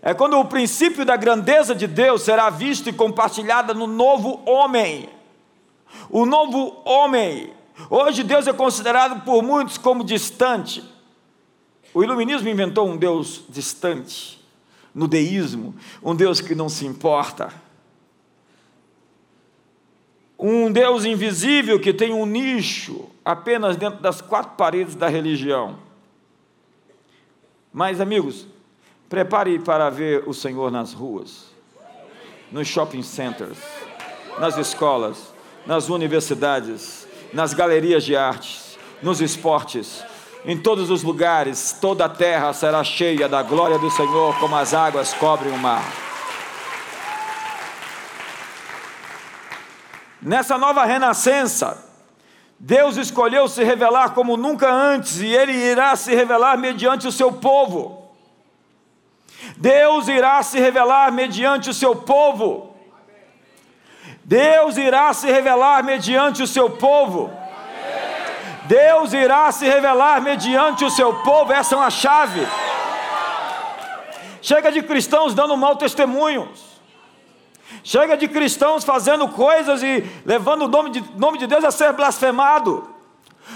É 0.06 0.14
quando 0.14 0.40
o 0.40 0.46
princípio 0.46 1.04
da 1.04 1.18
grandeza 1.18 1.74
de 1.74 1.88
Deus 1.88 2.22
será 2.22 2.52
visto 2.52 2.88
e 2.88 2.94
compartilhado 2.94 3.74
no 3.74 3.88
novo 3.88 4.40
homem. 4.46 5.10
O 6.12 6.28
novo 6.28 6.80
homem. 6.86 7.52
Hoje 7.90 8.22
Deus 8.24 8.46
é 8.46 8.54
considerado 8.54 9.26
por 9.26 9.42
muitos 9.42 9.80
como 9.80 10.04
distante. 10.04 10.84
O 11.92 12.04
iluminismo 12.04 12.48
inventou 12.48 12.88
um 12.88 12.96
Deus 12.96 13.46
distante, 13.50 14.40
no 14.94 15.08
deísmo, 15.08 15.74
um 16.04 16.14
Deus 16.14 16.40
que 16.40 16.54
não 16.54 16.70
se 16.70 16.86
importa. 16.86 17.52
Um 20.38 20.72
Deus 20.72 21.04
invisível 21.04 21.80
que 21.80 21.92
tem 21.92 22.14
um 22.14 22.28
nicho 22.28 23.10
apenas 23.24 23.76
dentro 23.76 24.04
das 24.04 24.22
quatro 24.22 24.52
paredes 24.56 24.94
da 24.94 25.08
religião. 25.08 25.80
Mas, 27.74 28.00
amigos, 28.00 28.46
Prepare 29.16 29.58
para 29.60 29.90
ver 29.90 30.24
o 30.28 30.34
Senhor 30.34 30.70
nas 30.70 30.92
ruas, 30.92 31.46
nos 32.52 32.68
shopping 32.68 33.02
centers, 33.02 33.58
nas 34.38 34.58
escolas, 34.58 35.34
nas 35.66 35.88
universidades, 35.88 37.08
nas 37.32 37.54
galerias 37.54 38.04
de 38.04 38.14
artes, 38.14 38.78
nos 39.02 39.22
esportes, 39.22 40.04
em 40.44 40.58
todos 40.58 40.90
os 40.90 41.02
lugares, 41.02 41.78
toda 41.80 42.04
a 42.04 42.10
terra 42.10 42.52
será 42.52 42.84
cheia 42.84 43.30
da 43.30 43.42
glória 43.42 43.80
do 43.80 43.90
Senhor, 43.90 44.38
como 44.38 44.54
as 44.58 44.74
águas 44.74 45.14
cobrem 45.14 45.54
o 45.54 45.58
mar. 45.58 45.90
Nessa 50.22 50.58
nova 50.58 50.84
renascença, 50.84 51.90
Deus 52.60 52.98
escolheu 52.98 53.48
se 53.48 53.64
revelar 53.64 54.10
como 54.10 54.36
nunca 54.36 54.70
antes, 54.70 55.22
e 55.22 55.28
Ele 55.28 55.54
irá 55.54 55.96
se 55.96 56.14
revelar 56.14 56.58
mediante 56.58 57.08
o 57.08 57.14
seu 57.14 57.32
povo. 57.32 58.04
Deus 59.58 60.08
irá 60.08 60.42
se 60.44 60.60
revelar 60.60 61.12
mediante 61.12 61.70
o 61.70 61.74
seu 61.74 61.96
povo. 61.96 62.76
Deus 64.24 64.78
irá 64.78 65.14
se 65.14 65.32
revelar 65.32 65.84
mediante 65.84 66.42
o 66.42 66.48
seu 66.48 66.70
povo. 66.70 67.32
Deus 68.64 69.14
irá 69.14 69.52
se 69.52 69.66
revelar 69.66 70.22
mediante 70.22 70.84
o 70.84 70.90
seu 70.90 71.14
povo, 71.22 71.54
essa 71.54 71.76
é 71.76 71.78
uma 71.78 71.92
chave. 71.92 72.46
Chega 74.42 74.72
de 74.72 74.82
cristãos 74.82 75.34
dando 75.34 75.56
mau 75.56 75.76
testemunhos. 75.76 76.76
Chega 77.84 78.18
de 78.18 78.28
cristãos 78.28 78.84
fazendo 78.84 79.28
coisas 79.28 79.84
e 79.84 80.04
levando 80.26 80.64
o 80.64 80.68
nome 80.68 80.90
de, 80.90 81.04
nome 81.18 81.38
de 81.38 81.48
Deus 81.48 81.64
a 81.64 81.72
ser 81.72 81.94
blasfemado. 81.94 82.95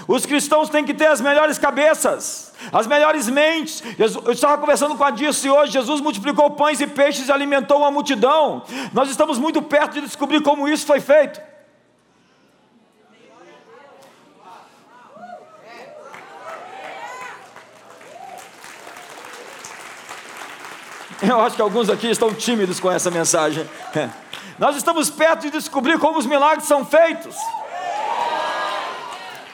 Os 0.06 0.26
cristãos 0.26 0.68
têm 0.68 0.84
que 0.84 0.94
ter 0.94 1.06
as 1.06 1.20
melhores 1.20 1.58
cabeças, 1.58 2.52
as 2.72 2.86
melhores 2.86 3.28
mentes. 3.28 3.82
eu 3.98 4.32
estava 4.32 4.58
conversando 4.58 4.96
com 4.96 5.04
a 5.04 5.10
Dirce 5.10 5.48
hoje. 5.48 5.72
Jesus 5.72 6.00
multiplicou 6.00 6.50
pães 6.50 6.80
e 6.80 6.86
peixes 6.86 7.28
e 7.28 7.32
alimentou 7.32 7.78
uma 7.78 7.90
multidão. 7.90 8.62
Nós 8.92 9.10
estamos 9.10 9.38
muito 9.38 9.62
perto 9.62 9.94
de 9.94 10.02
descobrir 10.02 10.42
como 10.42 10.68
isso 10.68 10.86
foi 10.86 11.00
feito. 11.00 11.40
Eu 21.22 21.38
acho 21.42 21.54
que 21.54 21.60
alguns 21.60 21.90
aqui 21.90 22.08
estão 22.08 22.32
tímidos 22.32 22.80
com 22.80 22.90
essa 22.90 23.10
mensagem. 23.10 23.68
Nós 24.58 24.76
estamos 24.76 25.10
perto 25.10 25.42
de 25.42 25.50
descobrir 25.50 25.98
como 25.98 26.18
os 26.18 26.26
milagres 26.26 26.66
são 26.66 26.84
feitos. 26.84 27.36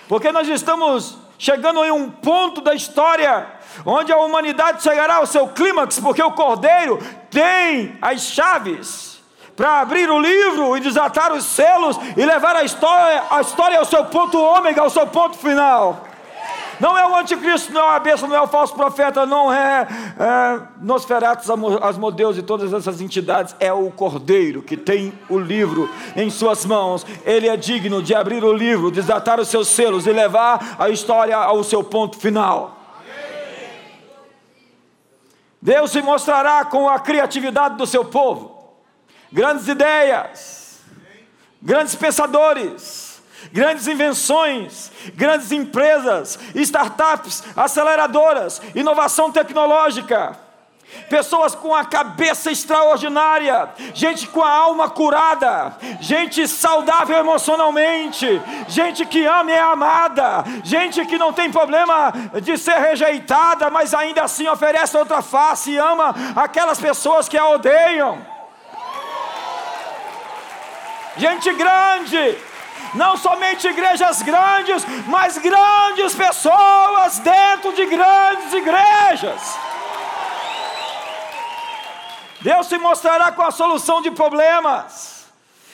Porque 0.08 0.30
nós 0.32 0.48
estamos 0.48 1.18
chegando 1.38 1.84
em 1.84 1.90
um 1.90 2.10
ponto 2.10 2.60
da 2.60 2.74
história 2.74 3.46
onde 3.84 4.12
a 4.12 4.18
humanidade 4.18 4.82
chegará 4.82 5.16
ao 5.16 5.26
seu 5.26 5.48
clímax, 5.48 6.00
porque 6.00 6.22
o 6.22 6.32
Cordeiro 6.32 6.98
tem 7.30 7.98
as 8.00 8.22
chaves 8.22 9.20
para 9.54 9.80
abrir 9.80 10.10
o 10.10 10.18
livro 10.18 10.76
e 10.76 10.80
desatar 10.80 11.32
os 11.32 11.44
selos 11.44 11.98
e 12.16 12.24
levar 12.24 12.54
a 12.56 12.62
história, 12.62 13.24
a 13.30 13.40
história 13.40 13.78
ao 13.78 13.84
seu 13.84 14.04
ponto 14.04 14.38
ômega, 14.38 14.82
ao 14.82 14.90
seu 14.90 15.06
ponto 15.06 15.36
final. 15.38 16.05
Não 16.78 16.96
é 16.96 17.06
o 17.06 17.16
anticristo, 17.16 17.72
não 17.72 17.92
é 17.92 17.96
a 17.96 17.98
besta, 17.98 18.26
não 18.26 18.36
é 18.36 18.40
o 18.40 18.46
falso 18.46 18.74
profeta, 18.74 19.24
não 19.24 19.52
é, 19.52 19.86
é 20.18 20.60
Nosferatus, 20.80 21.48
Asmodeus 21.82 22.36
e 22.36 22.42
todas 22.42 22.72
essas 22.72 23.00
entidades. 23.00 23.54
É 23.58 23.72
o 23.72 23.90
Cordeiro 23.90 24.62
que 24.62 24.76
tem 24.76 25.12
o 25.28 25.38
livro 25.38 25.90
em 26.14 26.28
suas 26.28 26.64
mãos. 26.64 27.06
Ele 27.24 27.48
é 27.48 27.56
digno 27.56 28.02
de 28.02 28.14
abrir 28.14 28.44
o 28.44 28.52
livro, 28.52 28.90
desatar 28.90 29.40
os 29.40 29.48
seus 29.48 29.68
selos 29.68 30.06
e 30.06 30.12
levar 30.12 30.76
a 30.78 30.90
história 30.90 31.36
ao 31.36 31.62
seu 31.64 31.82
ponto 31.82 32.18
final. 32.18 32.76
Deus 35.60 35.90
se 35.90 36.02
mostrará 36.02 36.64
com 36.64 36.88
a 36.88 36.98
criatividade 36.98 37.76
do 37.76 37.86
seu 37.86 38.04
povo, 38.04 38.76
grandes 39.32 39.66
ideias, 39.66 40.80
grandes 41.60 41.94
pensadores 41.94 43.05
grandes 43.52 43.86
invenções, 43.86 44.90
grandes 45.14 45.52
empresas, 45.52 46.38
startups, 46.54 47.44
aceleradoras, 47.56 48.60
inovação 48.74 49.30
tecnológica. 49.30 50.46
Pessoas 51.10 51.54
com 51.54 51.74
a 51.74 51.84
cabeça 51.84 52.50
extraordinária, 52.50 53.68
gente 53.92 54.26
com 54.28 54.42
a 54.42 54.50
alma 54.50 54.88
curada, 54.88 55.76
gente 56.00 56.46
saudável 56.48 57.18
emocionalmente, 57.18 58.40
gente 58.68 59.04
que 59.04 59.24
ama 59.24 59.50
e 59.50 59.54
é 59.54 59.60
amada, 59.60 60.44
gente 60.64 61.04
que 61.06 61.18
não 61.18 61.32
tem 61.32 61.50
problema 61.50 62.12
de 62.42 62.56
ser 62.56 62.78
rejeitada, 62.78 63.68
mas 63.68 63.94
ainda 63.94 64.22
assim 64.22 64.48
oferece 64.48 64.96
outra 64.96 65.22
face 65.22 65.72
e 65.72 65.78
ama 65.78 66.14
aquelas 66.34 66.80
pessoas 66.80 67.28
que 67.28 67.36
a 67.36 67.48
odeiam. 67.48 68.18
Gente 71.16 71.52
grande, 71.52 72.38
não 72.96 73.16
somente 73.16 73.68
igrejas 73.68 74.22
grandes, 74.22 74.84
mas 75.06 75.38
grandes 75.38 76.14
pessoas 76.14 77.18
dentro 77.18 77.72
de 77.72 77.86
grandes 77.86 78.52
igrejas. 78.52 79.58
Deus 82.40 82.66
se 82.66 82.78
mostrará 82.78 83.32
com 83.32 83.42
a 83.42 83.50
solução 83.50 84.02
de 84.02 84.10
problemas, 84.10 85.26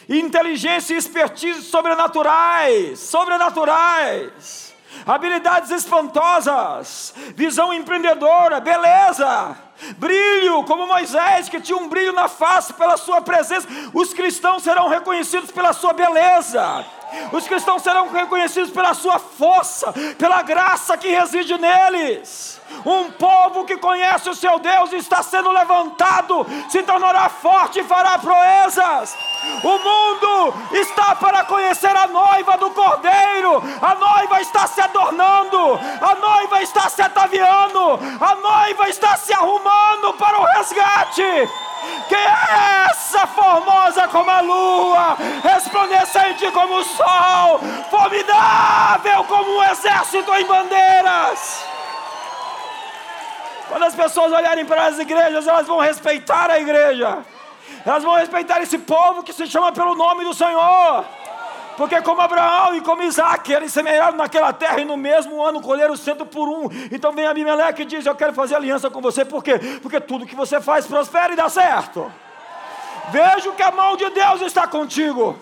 inteligência 0.08 0.94
e 0.94 0.98
expertise 0.98 1.62
sobrenaturais, 1.62 2.98
sobrenaturais, 3.00 4.74
habilidades 5.06 5.70
espantosas, 5.70 7.14
visão 7.34 7.72
empreendedora, 7.72 8.60
beleza 8.60 9.56
brilho, 9.98 10.62
como 10.64 10.86
Moisés, 10.86 11.48
que 11.48 11.60
tinha 11.60 11.76
um 11.76 11.88
brilho 11.88 12.12
na 12.12 12.28
face 12.28 12.72
pela 12.72 12.96
sua 12.96 13.20
presença. 13.20 13.66
Os 13.92 14.14
cristãos 14.14 14.62
serão 14.62 14.88
reconhecidos 14.88 15.50
pela 15.50 15.72
sua 15.72 15.92
beleza. 15.92 16.84
Os 17.32 17.46
cristãos 17.46 17.82
serão 17.82 18.08
reconhecidos 18.08 18.70
pela 18.70 18.94
sua 18.94 19.18
força, 19.18 19.92
pela 20.18 20.42
graça 20.42 20.96
que 20.96 21.08
reside 21.08 21.56
neles. 21.58 22.60
Um 22.84 23.10
povo 23.12 23.64
que 23.64 23.76
conhece 23.76 24.28
o 24.30 24.34
seu 24.34 24.58
Deus 24.58 24.92
está 24.92 25.22
sendo 25.22 25.50
levantado, 25.50 26.46
se 26.68 26.82
tornará 26.82 27.28
forte 27.28 27.80
e 27.80 27.84
fará 27.84 28.18
proezas. 28.18 29.16
O 29.62 29.78
mundo 29.78 30.54
está 30.72 31.14
para 31.16 31.44
conhecer 31.44 31.94
a 31.94 32.06
noiva 32.06 32.56
do 32.56 32.70
Cordeiro. 32.70 33.62
A 33.80 33.94
noiva 33.94 34.40
está 34.40 34.66
se 34.66 34.80
adornando, 34.80 35.80
a 36.00 36.14
noiva 36.14 36.62
está 36.62 36.88
se 36.88 37.02
ataviando, 37.02 37.98
a 38.20 38.34
noiva 38.36 38.88
está 38.88 39.16
se 39.16 39.32
arrumando 39.32 40.14
para 40.14 40.40
o 40.40 40.44
resgate. 40.44 41.48
Quem 42.08 42.18
é 42.18 42.86
essa 42.90 43.26
formosa 43.26 44.08
como 44.08 44.30
a 44.30 44.40
lua, 44.40 45.16
resplandecente 45.42 46.50
como 46.50 46.76
o 46.76 46.84
sol, 46.84 47.60
formidável 47.90 49.24
como 49.24 49.58
um 49.58 49.62
exército 49.64 50.32
em 50.34 50.44
bandeiras? 50.44 51.64
Quando 53.68 53.84
as 53.84 53.94
pessoas 53.94 54.32
olharem 54.32 54.64
para 54.66 54.86
as 54.86 54.98
igrejas, 54.98 55.46
elas 55.46 55.66
vão 55.66 55.78
respeitar 55.80 56.50
a 56.50 56.60
igreja, 56.60 57.18
elas 57.86 58.02
vão 58.02 58.14
respeitar 58.14 58.60
esse 58.60 58.78
povo 58.78 59.22
que 59.22 59.32
se 59.32 59.46
chama 59.46 59.72
pelo 59.72 59.94
nome 59.94 60.24
do 60.24 60.34
Senhor. 60.34 61.21
Porque 61.76 62.00
como 62.02 62.20
Abraão 62.20 62.74
e 62.74 62.80
como 62.80 63.02
Isaac, 63.02 63.50
eles 63.52 63.72
semearam 63.72 64.16
naquela 64.16 64.52
terra 64.52 64.80
e 64.80 64.84
no 64.84 64.96
mesmo 64.96 65.42
ano 65.42 65.60
colheram 65.60 65.96
cento 65.96 66.26
por 66.26 66.48
um. 66.48 66.68
Então 66.90 67.12
vem 67.12 67.26
Abimeleque 67.26 67.82
e 67.82 67.86
diz: 67.86 68.04
Eu 68.04 68.14
quero 68.14 68.32
fazer 68.32 68.54
aliança 68.54 68.90
com 68.90 69.00
você. 69.00 69.24
Por 69.24 69.42
quê? 69.42 69.58
Porque 69.80 70.00
tudo 70.00 70.26
que 70.26 70.36
você 70.36 70.60
faz 70.60 70.86
prospera 70.86 71.32
e 71.32 71.36
dá 71.36 71.48
certo. 71.48 72.12
Vejo 73.10 73.52
que 73.52 73.62
a 73.62 73.70
mão 73.70 73.96
de 73.96 74.08
Deus 74.10 74.42
está 74.42 74.66
contigo. 74.66 75.36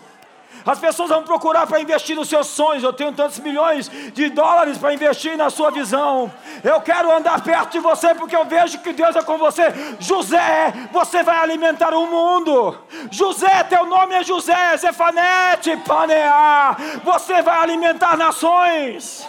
As 0.65 0.79
pessoas 0.79 1.09
vão 1.09 1.23
procurar 1.23 1.67
para 1.67 1.81
investir 1.81 2.17
nos 2.17 2.29
seus 2.29 2.47
sonhos. 2.49 2.83
Eu 2.83 2.93
tenho 2.93 3.13
tantos 3.13 3.39
milhões 3.39 3.91
de 4.13 4.29
dólares 4.31 4.79
para 4.79 4.93
investir 4.93 5.37
na 5.37 5.51
sua 5.51 5.71
visão. 5.71 6.31
Eu 6.63 6.81
quero 6.81 7.11
andar 7.11 7.43
perto 7.43 7.73
de 7.73 7.79
você 7.79 8.15
porque 8.15 8.37
eu 8.37 8.45
vejo 8.45 8.79
que 8.79 8.93
Deus 8.93 9.17
é 9.17 9.23
com 9.23 9.39
você. 9.39 9.63
José, 9.99 10.73
você 10.93 11.23
vai 11.23 11.39
alimentar 11.39 11.95
o 11.95 12.07
mundo. 12.07 12.79
José, 13.11 13.65
teu 13.65 13.87
nome 13.87 14.15
é 14.15 14.23
José, 14.23 14.77
Zefanete, 14.77 15.77
Paneá. 15.79 16.77
Você 17.05 17.43
vai 17.43 17.59
alimentar 17.59 18.17
nações. 18.17 19.29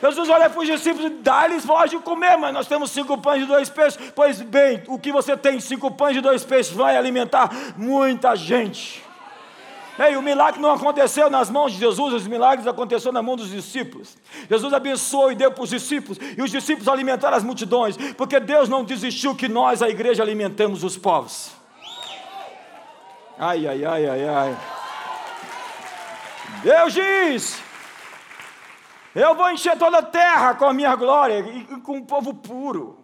Jesus 0.00 0.28
olha 0.28 0.48
para 0.48 0.60
os 0.60 0.66
discípulos 0.66 1.06
e 1.06 1.14
dá-lhes 1.14 1.64
voz 1.64 1.90
de 1.90 1.98
comer, 1.98 2.36
mas 2.36 2.54
nós 2.54 2.68
temos 2.68 2.90
cinco 2.90 3.18
pães 3.18 3.42
e 3.42 3.46
dois 3.46 3.68
peixes. 3.68 3.98
Pois 4.14 4.40
bem, 4.40 4.82
o 4.86 4.98
que 4.98 5.10
você 5.10 5.36
tem, 5.36 5.58
cinco 5.58 5.90
pães 5.90 6.16
e 6.16 6.20
dois 6.20 6.44
peixes, 6.44 6.72
vai 6.72 6.96
alimentar 6.96 7.50
muita 7.76 8.36
gente. 8.36 9.07
Ei, 9.98 10.16
o 10.16 10.22
milagre 10.22 10.60
não 10.60 10.70
aconteceu 10.70 11.28
nas 11.28 11.50
mãos 11.50 11.72
de 11.72 11.78
Jesus, 11.78 12.14
os 12.14 12.26
milagres 12.28 12.68
aconteceram 12.68 13.12
na 13.12 13.22
mão 13.22 13.34
dos 13.34 13.50
discípulos. 13.50 14.16
Jesus 14.48 14.72
abençoou 14.72 15.32
e 15.32 15.34
deu 15.34 15.50
para 15.50 15.64
os 15.64 15.70
discípulos, 15.70 16.18
e 16.36 16.40
os 16.40 16.52
discípulos 16.52 16.86
alimentaram 16.86 17.36
as 17.36 17.42
multidões, 17.42 17.96
porque 18.14 18.38
Deus 18.38 18.68
não 18.68 18.84
desistiu 18.84 19.34
que 19.34 19.48
nós, 19.48 19.82
a 19.82 19.88
igreja, 19.88 20.22
alimentemos 20.22 20.84
os 20.84 20.96
povos. 20.96 21.50
Ai, 23.36 23.66
ai, 23.66 23.84
ai, 23.84 24.06
ai, 24.06 24.28
ai. 24.28 24.56
Deus 26.62 26.92
diz: 26.92 27.60
Eu 29.16 29.34
vou 29.34 29.50
encher 29.50 29.76
toda 29.76 29.98
a 29.98 30.02
terra 30.02 30.54
com 30.54 30.66
a 30.66 30.72
minha 30.72 30.94
glória 30.94 31.40
e 31.40 31.64
com 31.80 31.96
um 31.96 32.04
povo 32.04 32.34
puro, 32.34 32.98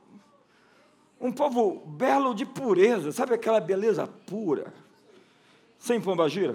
um 1.21 1.33
povo 1.33 1.83
belo 1.87 2.35
de 2.35 2.47
pureza, 2.47 3.11
sabe 3.11 3.35
aquela 3.35 3.59
beleza 3.59 4.07
pura, 4.27 4.73
sem 5.77 6.01
pombagira? 6.01 6.55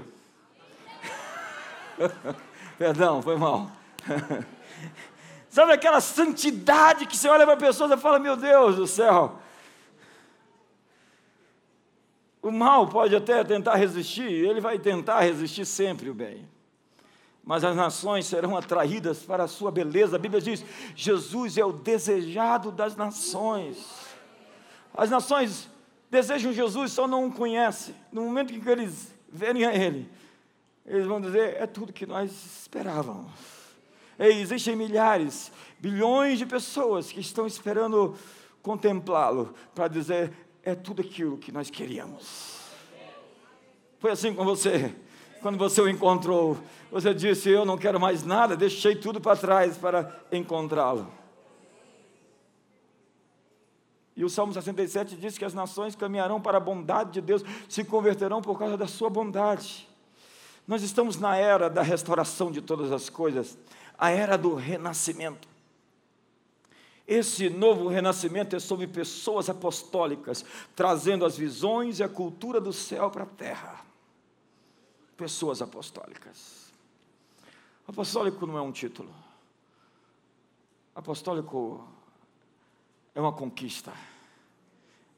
Perdão, 2.78 3.22
foi 3.22 3.36
mal. 3.38 3.72
Sabe 5.50 5.74
aquela 5.74 6.00
santidade 6.00 7.06
que 7.06 7.18
você 7.18 7.28
olha 7.28 7.46
para 7.46 7.56
a 7.56 7.58
pessoa 7.58 7.94
e 7.94 7.98
fala: 7.98 8.20
Meu 8.20 8.36
Deus 8.36 8.76
do 8.76 8.88
céu. 8.88 9.40
O 12.42 12.52
mal 12.52 12.88
pode 12.88 13.16
até 13.16 13.44
tentar 13.44 13.76
resistir, 13.76 14.32
ele 14.32 14.62
vai 14.62 14.80
tentar 14.80 15.20
resistir 15.22 15.66
sempre 15.66 16.10
o 16.10 16.14
bem. 16.14 16.48
Mas 17.44 17.64
as 17.64 17.76
nações 17.76 18.28
serão 18.28 18.56
atraídas 18.56 19.24
para 19.24 19.44
a 19.44 19.48
sua 19.48 19.72
beleza. 19.72 20.16
A 20.16 20.20
Bíblia 20.20 20.40
diz: 20.40 20.64
Jesus 20.96 21.58
é 21.58 21.66
o 21.66 21.74
desejado 21.74 22.72
das 22.72 22.96
nações. 22.96 24.08
As 24.96 25.10
nações 25.10 25.68
desejam 26.10 26.54
Jesus, 26.54 26.92
só 26.92 27.08
não 27.08 27.28
o 27.28 27.32
conhecem. 27.32 27.96
No 28.12 28.22
momento 28.22 28.54
em 28.54 28.60
que 28.60 28.70
eles 28.70 29.14
verem 29.32 29.66
a 29.66 29.74
Ele, 29.74 30.10
eles 30.90 31.06
vão 31.06 31.22
dizer: 31.22 31.56
é 31.58 31.68
tudo 31.68 31.94
que 31.94 32.06
nós 32.06 32.32
esperávamos. 32.32 33.32
Ei, 34.18 34.42
existem 34.42 34.76
milhares, 34.76 35.52
bilhões 35.80 36.40
de 36.40 36.46
pessoas 36.46 37.12
que 37.12 37.22
estão 37.22 37.48
esperando 37.48 38.16
contemplá-lo 38.62 39.54
para 39.74 39.88
dizer: 39.88 40.34
é 40.64 40.76
tudo 40.76 41.02
aquilo 41.02 41.38
que 41.38 41.52
nós 41.52 41.70
queríamos. 41.70 42.60
Foi 44.00 44.12
assim 44.12 44.34
com 44.34 44.44
você. 44.44 44.94
Quando 45.42 45.58
você 45.58 45.80
o 45.82 45.88
encontrou, 45.88 46.58
você 46.92 47.14
disse: 47.14 47.50
Eu 47.50 47.64
não 47.66 47.78
quero 47.78 48.00
mais 48.00 48.24
nada, 48.24 48.58
deixei 48.58 48.96
tudo 48.96 49.22
para 49.22 49.38
trás 49.38 49.78
para 49.78 50.24
encontrá-lo. 50.32 51.10
E 54.16 54.26
o 54.26 54.30
Salmo 54.30 54.52
67 54.52 55.16
diz 55.16 55.38
que 55.38 55.46
as 55.46 55.54
nações 55.54 55.96
caminharão 55.96 56.42
para 56.42 56.58
a 56.58 56.60
bondade 56.60 57.12
de 57.12 57.22
Deus, 57.22 57.42
se 57.70 57.86
converterão 57.86 58.42
por 58.42 58.60
causa 58.60 58.76
da 58.76 58.86
sua 58.86 59.10
bondade. 59.10 59.89
Nós 60.70 60.84
estamos 60.84 61.18
na 61.18 61.36
era 61.36 61.68
da 61.68 61.82
restauração 61.82 62.52
de 62.52 62.62
todas 62.62 62.92
as 62.92 63.10
coisas, 63.10 63.58
a 63.98 64.12
era 64.12 64.38
do 64.38 64.54
renascimento. 64.54 65.48
Esse 67.08 67.50
novo 67.50 67.88
renascimento 67.88 68.56
é 68.56 68.60
sobre 68.60 68.86
pessoas 68.86 69.50
apostólicas, 69.50 70.46
trazendo 70.76 71.26
as 71.26 71.36
visões 71.36 71.98
e 71.98 72.04
a 72.04 72.08
cultura 72.08 72.62
do 72.62 72.72
céu 72.72 73.10
para 73.10 73.24
a 73.24 73.26
terra. 73.26 73.84
Pessoas 75.18 75.60
apostólicas. 75.60 76.72
Apostólico 77.88 78.46
não 78.46 78.56
é 78.56 78.62
um 78.62 78.72
título. 78.72 79.12
Apostólico 80.94 81.84
é 83.16 83.20
uma 83.20 83.34
conquista, 83.34 83.92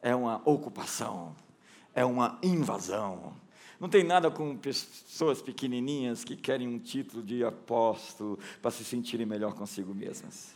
é 0.02 0.16
uma 0.16 0.42
ocupação, 0.46 1.36
é 1.94 2.06
uma 2.06 2.40
invasão. 2.42 3.36
Não 3.82 3.90
tem 3.90 4.04
nada 4.04 4.30
com 4.30 4.56
pessoas 4.56 5.42
pequenininhas 5.42 6.24
que 6.24 6.36
querem 6.36 6.68
um 6.68 6.78
título 6.78 7.24
de 7.24 7.44
apóstolo 7.44 8.38
para 8.62 8.70
se 8.70 8.86
sentirem 8.86 9.26
melhor 9.26 9.56
consigo 9.56 9.92
mesmas. 9.92 10.54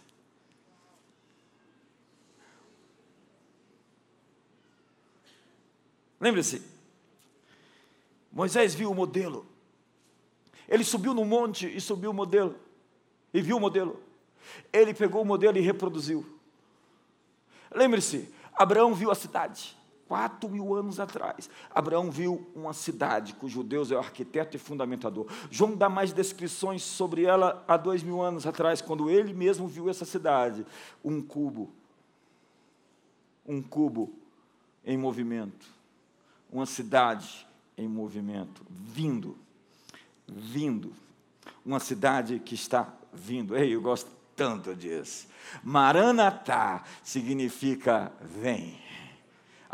Lembre-se, 6.22 6.62
Moisés 8.32 8.76
viu 8.76 8.92
o 8.92 8.96
modelo. 8.96 9.48
Ele 10.70 10.84
subiu 10.84 11.16
no 11.16 11.26
monte 11.26 11.66
e 11.66 11.82
subiu 11.82 12.12
o 12.12 12.14
modelo. 12.14 12.56
E 13.34 13.42
viu 13.42 13.58
o 13.58 13.60
modelo. 13.60 14.00
Ele 14.72 14.94
pegou 14.94 15.24
o 15.24 15.26
modelo 15.26 15.58
e 15.58 15.62
reproduziu. 15.62 16.24
Lembre-se, 17.74 18.32
Abraão 18.54 18.94
viu 18.94 19.10
a 19.10 19.16
cidade. 19.16 19.76
Quatro 20.08 20.48
mil 20.48 20.76
anos 20.76 21.00
atrás, 21.00 21.50
Abraão 21.72 22.12
viu 22.12 22.48
uma 22.56 22.74
cidade 22.74 23.34
cujo 23.34 23.64
Deus 23.64 23.90
é 23.90 23.96
o 23.96 24.00
arquiteto 24.00 24.56
e 24.56 24.60
fundamentador. 24.60 25.26
João 25.50 25.76
dá 25.76 25.90
mais 25.90 26.14
descrições 26.14 26.84
sobre 26.84 27.24
ela 27.24 27.64
há 27.68 27.76
dois 27.76 28.04
mil 28.04 28.22
anos 28.22 28.46
atrás, 28.46 28.82
quando 28.82 29.10
ele 29.10 29.34
mesmo 29.34 29.68
viu 29.68 29.90
essa 29.90 30.06
cidade. 30.06 30.64
Um 31.04 31.24
cubo, 31.24 31.72
um 33.48 33.64
cubo 33.64 34.14
em 34.86 34.96
movimento, 34.96 35.66
uma 36.52 36.68
cidade 36.68 37.48
em 37.76 37.88
movimento, 37.88 38.62
vindo, 38.70 39.36
vindo, 40.28 40.94
uma 41.66 41.80
cidade 41.80 42.40
que 42.40 42.54
está 42.54 42.94
vindo. 43.12 43.58
Ei, 43.58 43.74
eu 43.74 43.82
gosto 43.82 44.12
tanto 44.36 44.76
disso. 44.76 45.28
Maranatá 45.64 46.84
significa 47.02 48.12
vem. 48.22 48.85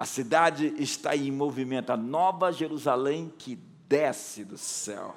A 0.02 0.06
cidade 0.06 0.74
está 0.80 1.16
em 1.16 1.30
movimento, 1.30 1.92
a 1.92 1.96
nova 1.96 2.52
Jerusalém 2.52 3.32
que 3.38 3.56
desce 3.88 4.44
do 4.44 4.58
céu. 4.58 5.16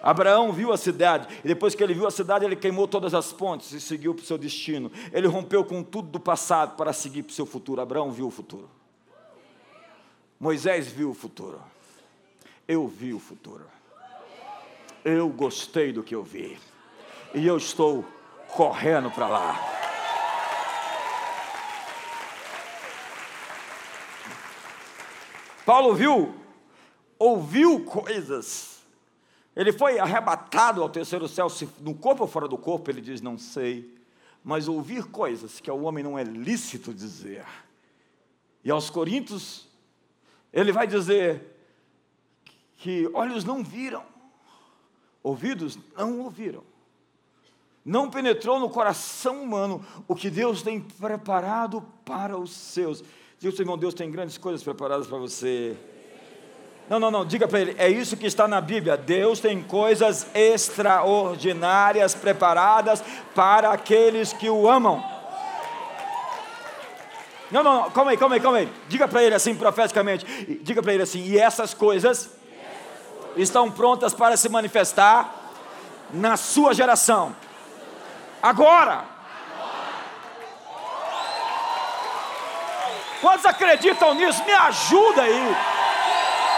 Abraão 0.00 0.52
viu 0.52 0.72
a 0.72 0.76
cidade, 0.76 1.26
e 1.44 1.48
depois 1.48 1.74
que 1.74 1.82
ele 1.82 1.94
viu 1.94 2.06
a 2.06 2.12
cidade, 2.12 2.44
ele 2.44 2.54
queimou 2.54 2.86
todas 2.86 3.12
as 3.12 3.32
pontes 3.32 3.72
e 3.72 3.80
seguiu 3.80 4.14
para 4.14 4.22
o 4.22 4.24
seu 4.24 4.38
destino. 4.38 4.88
Ele 5.12 5.26
rompeu 5.26 5.64
com 5.64 5.82
tudo 5.82 6.10
do 6.10 6.20
passado 6.20 6.76
para 6.76 6.92
seguir 6.92 7.24
para 7.24 7.32
o 7.32 7.34
seu 7.34 7.44
futuro. 7.44 7.80
Abraão 7.80 8.12
viu 8.12 8.28
o 8.28 8.30
futuro. 8.30 8.70
Moisés 10.38 10.86
viu 10.86 11.10
o 11.10 11.14
futuro. 11.14 11.60
Eu 12.68 12.86
vi 12.86 13.12
o 13.12 13.18
futuro. 13.18 13.64
Eu 15.04 15.28
gostei 15.28 15.92
do 15.92 16.04
que 16.04 16.14
eu 16.14 16.22
vi. 16.22 16.56
E 17.34 17.44
eu 17.44 17.56
estou 17.56 18.04
correndo 18.46 19.10
para 19.10 19.26
lá. 19.26 19.83
Paulo 25.64 25.94
viu, 25.94 26.34
ouviu 27.18 27.84
coisas. 27.84 28.82
Ele 29.56 29.72
foi 29.72 29.98
arrebatado 29.98 30.82
ao 30.82 30.88
terceiro 30.88 31.28
céu, 31.28 31.46
no 31.80 31.94
corpo 31.94 32.22
ou 32.22 32.28
fora 32.28 32.48
do 32.48 32.58
corpo, 32.58 32.90
ele 32.90 33.00
diz: 33.00 33.20
Não 33.20 33.38
sei. 33.38 33.94
Mas 34.42 34.68
ouvir 34.68 35.04
coisas 35.06 35.58
que 35.60 35.70
ao 35.70 35.80
homem 35.82 36.04
não 36.04 36.18
é 36.18 36.24
lícito 36.24 36.92
dizer. 36.92 37.46
E 38.62 38.70
aos 38.70 38.90
Coríntios, 38.90 39.66
ele 40.52 40.70
vai 40.70 40.86
dizer 40.86 41.42
que 42.76 43.08
olhos 43.14 43.44
não 43.44 43.64
viram, 43.64 44.04
ouvidos 45.22 45.78
não 45.96 46.20
ouviram 46.20 46.62
não 47.84 48.08
penetrou 48.08 48.58
no 48.58 48.70
coração 48.70 49.42
humano 49.42 49.84
o 50.08 50.14
que 50.14 50.30
Deus 50.30 50.62
tem 50.62 50.80
preparado 50.80 51.82
para 52.04 52.36
os 52.36 52.50
seus. 52.52 53.04
Diga 53.44 53.56
seu 53.56 53.62
irmão, 53.62 53.76
Deus 53.76 53.92
tem 53.92 54.10
grandes 54.10 54.38
coisas 54.38 54.62
preparadas 54.62 55.06
para 55.06 55.18
você. 55.18 55.76
Não, 56.88 56.98
não, 56.98 57.10
não, 57.10 57.26
diga 57.26 57.46
para 57.46 57.60
ele, 57.60 57.74
é 57.76 57.90
isso 57.90 58.16
que 58.16 58.24
está 58.24 58.48
na 58.48 58.58
Bíblia. 58.58 58.96
Deus 58.96 59.38
tem 59.38 59.62
coisas 59.62 60.26
extraordinárias 60.34 62.14
preparadas 62.14 63.04
para 63.34 63.70
aqueles 63.70 64.32
que 64.32 64.48
o 64.48 64.66
amam. 64.66 65.04
Não, 67.50 67.62
não, 67.62 67.82
não, 67.82 67.90
calma 67.90 68.12
aí, 68.12 68.16
calma 68.16 68.34
aí, 68.36 68.40
calma 68.40 68.56
aí. 68.56 68.72
Diga 68.88 69.06
para 69.06 69.22
ele 69.22 69.34
assim 69.34 69.54
profeticamente. 69.54 70.24
Diga 70.62 70.82
para 70.82 70.94
ele 70.94 71.02
assim, 71.02 71.22
e 71.24 71.38
essas 71.38 71.74
coisas 71.74 72.30
estão 73.36 73.70
prontas 73.70 74.14
para 74.14 74.38
se 74.38 74.48
manifestar 74.48 75.52
na 76.14 76.38
sua 76.38 76.72
geração. 76.72 77.36
Agora. 78.42 79.13
Quantos 83.24 83.46
acreditam 83.46 84.12
nisso? 84.12 84.44
Me 84.44 84.52
ajuda 84.52 85.22
aí. 85.22 85.56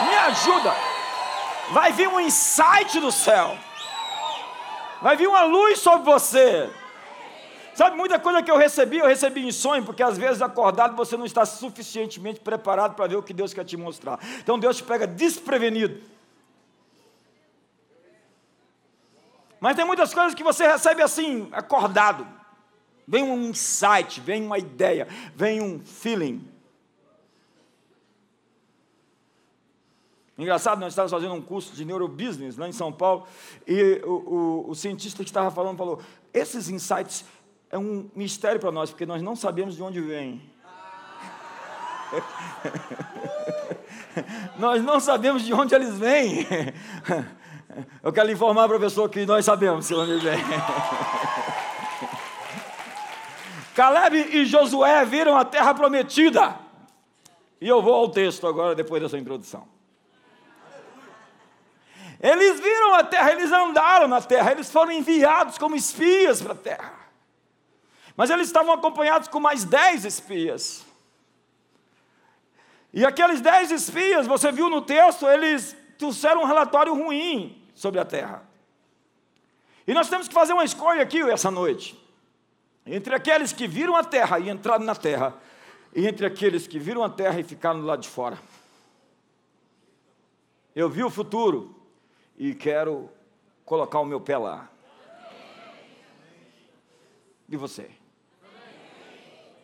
Me 0.08 0.16
ajuda. 0.16 0.74
Vai 1.70 1.92
vir 1.92 2.08
um 2.08 2.18
insight 2.18 2.98
do 2.98 3.12
céu. 3.12 3.56
Vai 5.00 5.16
vir 5.16 5.28
uma 5.28 5.44
luz 5.44 5.78
sobre 5.78 6.04
você. 6.04 6.68
Sabe, 7.72 7.96
muita 7.96 8.18
coisa 8.18 8.42
que 8.42 8.50
eu 8.50 8.56
recebi, 8.56 8.98
eu 8.98 9.06
recebi 9.06 9.46
em 9.46 9.52
sonho, 9.52 9.84
porque 9.84 10.02
às 10.02 10.18
vezes 10.18 10.42
acordado 10.42 10.96
você 10.96 11.16
não 11.16 11.24
está 11.24 11.46
suficientemente 11.46 12.40
preparado 12.40 12.96
para 12.96 13.06
ver 13.06 13.16
o 13.16 13.22
que 13.22 13.32
Deus 13.32 13.54
quer 13.54 13.64
te 13.64 13.76
mostrar. 13.76 14.18
Então 14.40 14.58
Deus 14.58 14.78
te 14.78 14.82
pega 14.82 15.06
desprevenido. 15.06 16.02
Mas 19.60 19.76
tem 19.76 19.84
muitas 19.84 20.12
coisas 20.12 20.34
que 20.34 20.42
você 20.42 20.66
recebe 20.66 21.00
assim, 21.00 21.48
acordado. 21.52 22.26
Vem 23.06 23.22
um 23.22 23.50
insight, 23.50 24.20
vem 24.20 24.44
uma 24.44 24.58
ideia, 24.58 25.06
vem 25.36 25.60
um 25.60 25.78
feeling. 25.78 26.55
Engraçado, 30.38 30.78
nós 30.78 30.92
estávamos 30.92 31.12
fazendo 31.12 31.32
um 31.32 31.40
curso 31.40 31.74
de 31.74 31.82
neurobusiness 31.84 32.58
lá 32.58 32.68
em 32.68 32.72
São 32.72 32.92
Paulo, 32.92 33.26
e 33.66 34.02
o, 34.04 34.10
o, 34.10 34.70
o 34.70 34.74
cientista 34.74 35.24
que 35.24 35.30
estava 35.30 35.50
falando 35.50 35.78
falou: 35.78 36.00
esses 36.32 36.68
insights 36.68 37.24
é 37.70 37.78
um 37.78 38.10
mistério 38.14 38.60
para 38.60 38.70
nós, 38.70 38.90
porque 38.90 39.06
nós 39.06 39.22
não 39.22 39.34
sabemos 39.34 39.76
de 39.76 39.82
onde 39.82 40.00
vem. 40.00 40.42
nós 44.58 44.84
não 44.84 45.00
sabemos 45.00 45.42
de 45.42 45.54
onde 45.54 45.74
eles 45.74 45.96
vêm. 45.96 46.46
Eu 48.02 48.12
quero 48.12 48.30
informar, 48.30 48.68
professor, 48.68 49.08
que 49.08 49.24
nós 49.24 49.42
sabemos 49.44 49.86
se 49.86 49.94
onde 49.94 50.18
vem. 50.18 50.36
Caleb 53.74 54.16
e 54.16 54.44
Josué 54.46 55.04
viram 55.04 55.36
a 55.36 55.44
terra 55.44 55.74
prometida. 55.74 56.56
E 57.60 57.68
eu 57.68 57.82
vou 57.82 57.94
ao 57.94 58.10
texto 58.10 58.46
agora, 58.46 58.74
depois 58.74 59.02
dessa 59.02 59.18
introdução. 59.18 59.75
Eles 62.20 62.60
viram 62.60 62.94
a 62.94 63.04
terra, 63.04 63.32
eles 63.32 63.52
andaram 63.52 64.08
na 64.08 64.22
terra, 64.22 64.52
eles 64.52 64.70
foram 64.70 64.92
enviados 64.92 65.58
como 65.58 65.76
espias 65.76 66.40
para 66.40 66.52
a 66.52 66.56
terra. 66.56 66.94
Mas 68.16 68.30
eles 68.30 68.46
estavam 68.46 68.72
acompanhados 68.72 69.28
com 69.28 69.38
mais 69.38 69.64
dez 69.64 70.04
espias. 70.04 70.84
E 72.92 73.04
aqueles 73.04 73.42
dez 73.42 73.70
espias, 73.70 74.26
você 74.26 74.50
viu 74.50 74.70
no 74.70 74.80
texto, 74.80 75.26
eles 75.26 75.76
trouxeram 75.98 76.42
um 76.42 76.46
relatório 76.46 76.94
ruim 76.94 77.62
sobre 77.74 78.00
a 78.00 78.04
terra. 78.04 78.42
E 79.86 79.92
nós 79.92 80.08
temos 80.08 80.26
que 80.26 80.34
fazer 80.34 80.54
uma 80.54 80.64
escolha 80.64 81.02
aqui 81.02 81.20
essa 81.30 81.50
noite. 81.50 82.02
Entre 82.86 83.14
aqueles 83.14 83.52
que 83.52 83.68
viram 83.68 83.94
a 83.94 84.02
terra 84.02 84.38
e 84.38 84.48
entraram 84.48 84.84
na 84.84 84.94
terra, 84.94 85.34
e 85.94 86.06
entre 86.06 86.24
aqueles 86.24 86.66
que 86.66 86.78
viram 86.78 87.04
a 87.04 87.10
terra 87.10 87.38
e 87.38 87.44
ficaram 87.44 87.80
do 87.80 87.86
lado 87.86 88.00
de 88.00 88.08
fora. 88.08 88.38
Eu 90.74 90.88
vi 90.88 91.04
o 91.04 91.10
futuro 91.10 91.75
e 92.38 92.54
quero 92.54 93.10
colocar 93.64 94.00
o 94.00 94.04
meu 94.04 94.20
pé 94.20 94.36
lá. 94.36 94.68
E 97.48 97.56
você? 97.56 97.90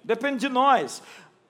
Depende 0.05 0.41
de 0.41 0.49
nós. 0.49 1.03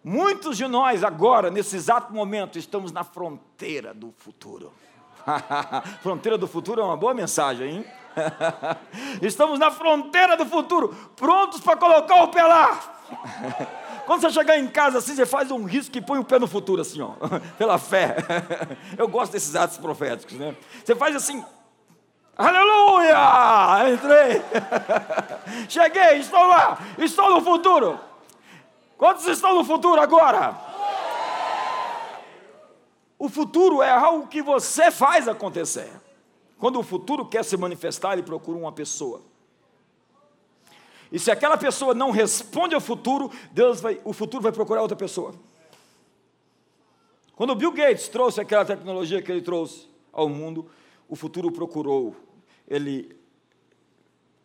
Muitos 0.05 0.57
de 0.57 0.67
nós 0.67 1.05
agora, 1.05 1.51
nesse 1.51 1.77
exato 1.77 2.13
momento, 2.13 2.59
estamos 2.59 2.91
na 2.91 3.05
fronteira 3.05 3.95
do 3.95 4.13
futuro. 4.19 4.73
fronteira 6.03 6.37
do 6.37 6.49
futuro 6.49 6.81
é 6.81 6.85
uma 6.85 6.97
boa 6.97 7.15
mensagem, 7.15 7.77
hein? 7.77 7.87
Estamos 9.23 9.59
na 9.59 9.71
fronteira 9.71 10.37
do 10.37 10.45
futuro, 10.45 10.89
prontos 11.17 11.61
para 11.61 11.77
colocar 11.77 12.25
o 12.25 12.29
pé 12.29 12.43
lá. 12.43 12.99
Quando 14.07 14.21
você 14.21 14.31
chegar 14.31 14.59
em 14.59 14.67
casa 14.67 14.99
assim, 14.99 15.15
você 15.15 15.25
faz 15.25 15.51
um 15.51 15.65
risco 15.65 15.97
e 15.97 16.01
põe 16.01 16.19
o 16.19 16.25
pé 16.25 16.39
no 16.39 16.47
futuro, 16.47 16.83
assim, 16.83 17.01
ó, 17.01 17.13
pela 17.57 17.79
fé. 17.79 18.17
Eu 18.99 19.09
gosto 19.09 19.33
desses 19.33 19.55
atos 19.55 19.79
proféticos, 19.79 20.37
né? 20.37 20.57
Você 20.85 20.95
faz 20.95 21.15
assim, 21.15 21.45
Aleluia! 22.37 23.93
Entrei. 23.93 24.43
Cheguei, 25.69 26.19
estou 26.19 26.47
lá, 26.47 26.79
estou 26.99 27.31
no 27.31 27.43
futuro. 27.43 28.01
Quantos 28.97 29.27
estão 29.27 29.55
no 29.55 29.65
futuro 29.65 30.01
agora? 30.01 30.57
O 33.19 33.29
futuro 33.29 33.83
é 33.83 33.91
algo 33.91 34.27
que 34.27 34.43
você 34.43 34.91
faz 34.91 35.29
acontecer. 35.29 35.91
Quando 36.59 36.79
o 36.79 36.83
futuro 36.83 37.27
quer 37.27 37.45
se 37.45 37.57
manifestar, 37.57 38.15
ele 38.15 38.23
procura 38.23 38.59
uma 38.59 38.73
pessoa. 38.73 39.21
E 41.13 41.19
se 41.19 41.31
aquela 41.31 41.59
pessoa 41.59 41.93
não 41.93 42.11
responde 42.11 42.75
ao 42.75 42.81
futuro, 42.81 43.31
Deus 43.53 43.83
vai, 43.83 44.01
o 44.03 44.15
futuro 44.15 44.43
vai 44.43 44.51
procurar 44.51 44.81
outra 44.81 44.97
pessoa. 44.97 45.35
Quando 47.37 47.55
Bill 47.55 47.71
Gates 47.71 48.09
trouxe 48.09 48.41
aquela 48.41 48.65
tecnologia 48.65 49.21
que 49.21 49.31
ele 49.31 49.43
trouxe 49.43 49.87
ao 50.11 50.27
mundo, 50.27 50.71
o 51.07 51.15
futuro 51.15 51.53
procurou. 51.53 52.17
Ele 52.67 53.15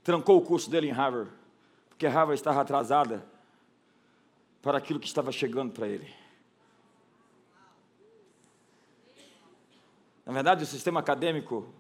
trancou 0.04 0.38
o 0.38 0.42
curso 0.42 0.70
dele 0.70 0.88
em 0.88 0.92
Harvard, 0.92 1.32
porque 1.88 2.06
Harvard 2.06 2.38
estava 2.38 2.60
atrasada 2.60 3.26
para 4.62 4.78
aquilo 4.78 5.00
que 5.00 5.08
estava 5.08 5.32
chegando 5.32 5.72
para 5.72 5.88
ele. 5.88 6.14
Na 10.26 10.34
verdade, 10.34 10.66
o 10.66 10.68
sistema 10.68 11.00
acadêmico 11.00 11.74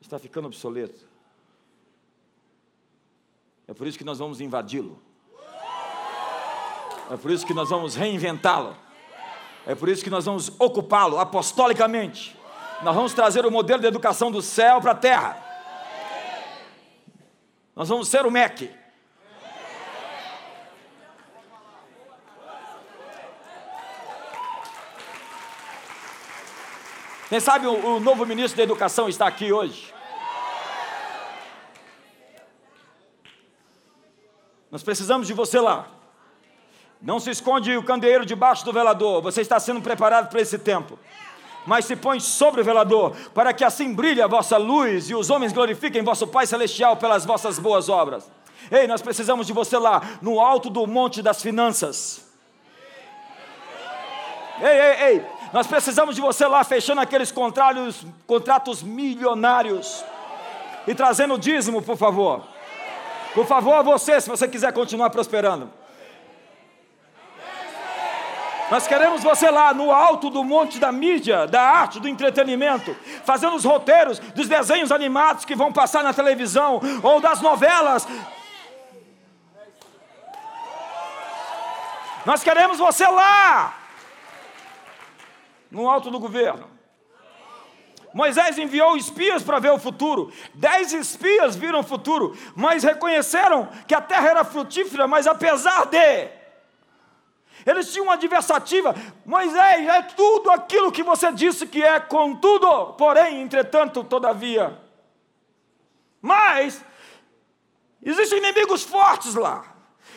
está 0.00 0.20
ficando 0.20 0.46
obsoleto. 0.46 1.09
É 3.70 3.72
por 3.72 3.86
isso 3.86 3.96
que 3.96 4.02
nós 4.02 4.18
vamos 4.18 4.40
invadi-lo. 4.40 5.00
É 7.08 7.16
por 7.16 7.30
isso 7.30 7.46
que 7.46 7.54
nós 7.54 7.70
vamos 7.70 7.94
reinventá-lo. 7.94 8.76
É 9.64 9.76
por 9.76 9.88
isso 9.88 10.02
que 10.02 10.10
nós 10.10 10.24
vamos 10.24 10.50
ocupá-lo 10.58 11.20
apostolicamente. 11.20 12.36
Nós 12.82 12.96
vamos 12.96 13.14
trazer 13.14 13.46
o 13.46 13.50
modelo 13.50 13.80
de 13.80 13.86
educação 13.86 14.28
do 14.28 14.42
céu 14.42 14.80
para 14.80 14.90
a 14.90 14.94
terra. 14.96 15.36
Nós 17.76 17.88
vamos 17.88 18.08
ser 18.08 18.26
o 18.26 18.30
MEC. 18.30 18.74
Quem 27.28 27.38
sabe 27.38 27.68
o, 27.68 27.98
o 27.98 28.00
novo 28.00 28.26
ministro 28.26 28.56
da 28.56 28.64
Educação 28.64 29.08
está 29.08 29.28
aqui 29.28 29.52
hoje? 29.52 29.94
Nós 34.70 34.82
precisamos 34.82 35.26
de 35.26 35.32
você 35.32 35.58
lá. 35.58 35.86
Não 37.02 37.18
se 37.18 37.30
esconde 37.30 37.76
o 37.76 37.82
candeeiro 37.82 38.26
debaixo 38.26 38.64
do 38.64 38.72
velador. 38.72 39.22
Você 39.22 39.40
está 39.40 39.58
sendo 39.58 39.80
preparado 39.80 40.28
para 40.28 40.40
esse 40.40 40.58
tempo. 40.58 40.98
Mas 41.66 41.84
se 41.84 41.96
põe 41.96 42.20
sobre 42.20 42.60
o 42.60 42.64
velador, 42.64 43.14
para 43.34 43.52
que 43.52 43.64
assim 43.64 43.92
brilhe 43.92 44.22
a 44.22 44.26
vossa 44.26 44.56
luz 44.56 45.10
e 45.10 45.14
os 45.14 45.28
homens 45.28 45.52
glorifiquem 45.52 46.02
vosso 46.02 46.26
Pai 46.26 46.46
Celestial 46.46 46.96
pelas 46.96 47.24
vossas 47.24 47.58
boas 47.58 47.88
obras. 47.88 48.30
Ei, 48.70 48.86
nós 48.86 49.02
precisamos 49.02 49.46
de 49.46 49.52
você 49.52 49.76
lá, 49.76 50.02
no 50.22 50.40
alto 50.40 50.70
do 50.70 50.86
monte 50.86 51.22
das 51.22 51.42
finanças. 51.42 52.26
Ei, 54.60 54.68
ei, 54.68 55.02
ei, 55.04 55.26
nós 55.52 55.66
precisamos 55.66 56.14
de 56.14 56.20
você 56.20 56.46
lá 56.46 56.62
fechando 56.64 57.00
aqueles 57.00 57.32
contratos, 57.32 58.06
contratos 58.26 58.82
milionários 58.82 60.04
e 60.86 60.94
trazendo 60.94 61.34
o 61.34 61.38
dízimo, 61.38 61.82
por 61.82 61.96
favor. 61.96 62.49
Por 63.34 63.46
favor, 63.46 63.82
você, 63.84 64.20
se 64.20 64.28
você 64.28 64.48
quiser 64.48 64.72
continuar 64.72 65.10
prosperando. 65.10 65.70
Nós 68.70 68.86
queremos 68.86 69.22
você 69.22 69.50
lá 69.50 69.74
no 69.74 69.90
alto 69.90 70.30
do 70.30 70.44
monte 70.44 70.78
da 70.78 70.92
mídia, 70.92 71.44
da 71.46 71.60
arte, 71.60 71.98
do 71.98 72.08
entretenimento, 72.08 72.96
fazendo 73.24 73.56
os 73.56 73.64
roteiros 73.64 74.20
dos 74.20 74.46
desenhos 74.48 74.92
animados 74.92 75.44
que 75.44 75.56
vão 75.56 75.72
passar 75.72 76.04
na 76.04 76.14
televisão 76.14 76.80
ou 77.02 77.20
das 77.20 77.40
novelas. 77.40 78.06
Nós 82.24 82.44
queremos 82.44 82.78
você 82.78 83.06
lá 83.08 83.74
no 85.68 85.88
alto 85.90 86.10
do 86.10 86.20
governo. 86.20 86.79
Moisés 88.12 88.58
enviou 88.58 88.96
espias 88.96 89.42
para 89.42 89.58
ver 89.58 89.70
o 89.70 89.78
futuro. 89.78 90.32
Dez 90.54 90.92
espias 90.92 91.56
viram 91.56 91.80
o 91.80 91.84
futuro, 91.84 92.36
mas 92.54 92.82
reconheceram 92.82 93.68
que 93.86 93.94
a 93.94 94.00
terra 94.00 94.30
era 94.30 94.44
frutífera, 94.44 95.06
mas 95.06 95.26
apesar 95.26 95.86
de. 95.86 96.28
Eles 97.64 97.92
tinham 97.92 98.06
uma 98.06 98.14
adversativa. 98.14 98.94
Moisés, 99.24 99.86
é 99.86 100.02
tudo 100.02 100.50
aquilo 100.50 100.90
que 100.90 101.02
você 101.02 101.30
disse 101.32 101.66
que 101.66 101.82
é, 101.82 102.00
contudo, 102.00 102.94
porém, 102.94 103.42
entretanto, 103.42 104.02
todavia. 104.02 104.78
Mas, 106.22 106.82
existem 108.02 108.38
inimigos 108.38 108.82
fortes 108.82 109.34
lá. 109.34 109.64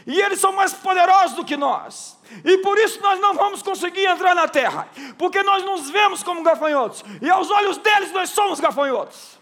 E 0.08 0.20
eles 0.20 0.40
são 0.40 0.52
mais 0.52 0.74
poderosos 0.74 1.36
do 1.36 1.46
que 1.46 1.56
nós. 1.56 2.18
E 2.44 2.58
por 2.60 2.78
isso 2.78 3.02
nós 3.02 3.20
não 3.20 3.34
vamos 3.34 3.62
conseguir 3.62 4.06
entrar 4.06 4.34
na 4.34 4.48
terra, 4.48 4.90
porque 5.18 5.44
nós 5.44 5.64
nos 5.64 5.90
vemos 5.90 6.24
como 6.24 6.44
gafanhotos, 6.44 7.04
e 7.22 7.30
aos 7.30 7.50
olhos 7.50 7.78
deles 7.78 8.12
nós 8.12 8.30
somos 8.30 8.60
gafanhotos. 8.60 9.38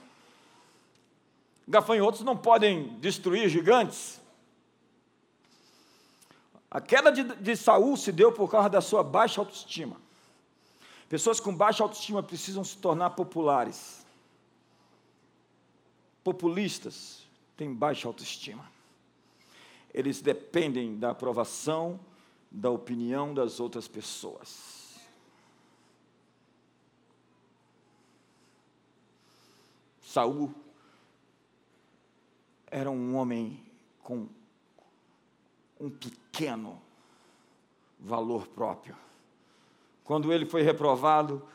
Gafanhotos 1.68 2.22
não 2.22 2.36
podem 2.36 2.98
destruir 3.00 3.48
gigantes. 3.50 4.20
A 6.70 6.82
queda 6.82 7.12
de, 7.12 7.24
de 7.24 7.56
Saul 7.56 7.96
se 7.98 8.12
deu 8.12 8.32
por 8.32 8.50
causa 8.50 8.70
da 8.70 8.82
sua 8.82 9.04
baixa 9.04 9.42
autoestima. 9.42 9.98
Pessoas 11.08 11.40
com 11.40 11.54
baixa 11.54 11.84
autoestima 11.84 12.24
precisam 12.24 12.64
se 12.64 12.78
tornar 12.78 13.12
populares. 13.12 14.06
Populistas 16.24 17.28
têm 17.58 17.74
baixa 17.74 18.08
autoestima. 18.08 18.70
Eles 19.94 20.22
dependem 20.22 20.98
da 20.98 21.12
aprovação 21.12 22.00
da 22.52 22.70
opinião 22.70 23.34
das 23.34 23.62
outras 23.62 23.88
pessoas. 23.88 25.00
Saul 30.02 30.54
era 32.68 32.92
um 32.92 33.16
homem 33.16 33.64
com 34.04 34.28
um 35.80 35.90
pequeno 35.90 36.82
valor 37.98 38.48
próprio. 38.48 38.98
Quando 40.04 40.34
ele 40.34 40.46
foi 40.46 40.64
reprovado, 40.64 41.48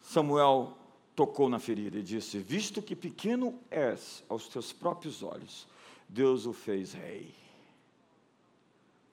Samuel 0.00 0.76
tocou 1.14 1.48
na 1.48 1.60
ferida 1.60 1.98
e 1.98 2.02
disse: 2.02 2.38
Visto 2.38 2.82
que 2.82 2.96
pequeno 2.96 3.58
és 3.70 4.24
aos 4.28 4.48
teus 4.48 4.72
próprios 4.72 5.22
olhos, 5.22 5.68
Deus 6.08 6.46
o 6.46 6.52
fez 6.52 6.92
rei. 6.92 7.32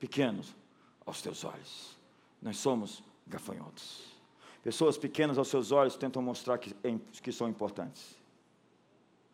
Pequenos, 0.00 0.52
aos 1.04 1.22
teus 1.22 1.44
olhos. 1.44 1.96
Nós 2.40 2.56
somos 2.56 3.02
gafanhotos. 3.26 4.12
Pessoas 4.62 4.96
pequenas 4.96 5.38
aos 5.38 5.48
seus 5.48 5.72
olhos 5.72 5.96
tentam 5.96 6.22
mostrar 6.22 6.58
que, 6.58 6.74
que 7.22 7.32
são 7.32 7.48
importantes. 7.48 8.16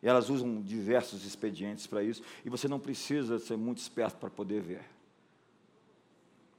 E 0.03 0.09
elas 0.09 0.31
usam 0.31 0.63
diversos 0.63 1.25
expedientes 1.25 1.87
para 1.87 2.03
isso, 2.03 2.23
e 2.45 2.51
você 2.51 2.69
não 2.69 2.79
precisa 2.79 3.39
ser 3.39 3.57
muito 3.57 3.79
esperto 3.79 4.17
para 4.17 4.31
poder 4.31 4.63
ver. 4.63 4.85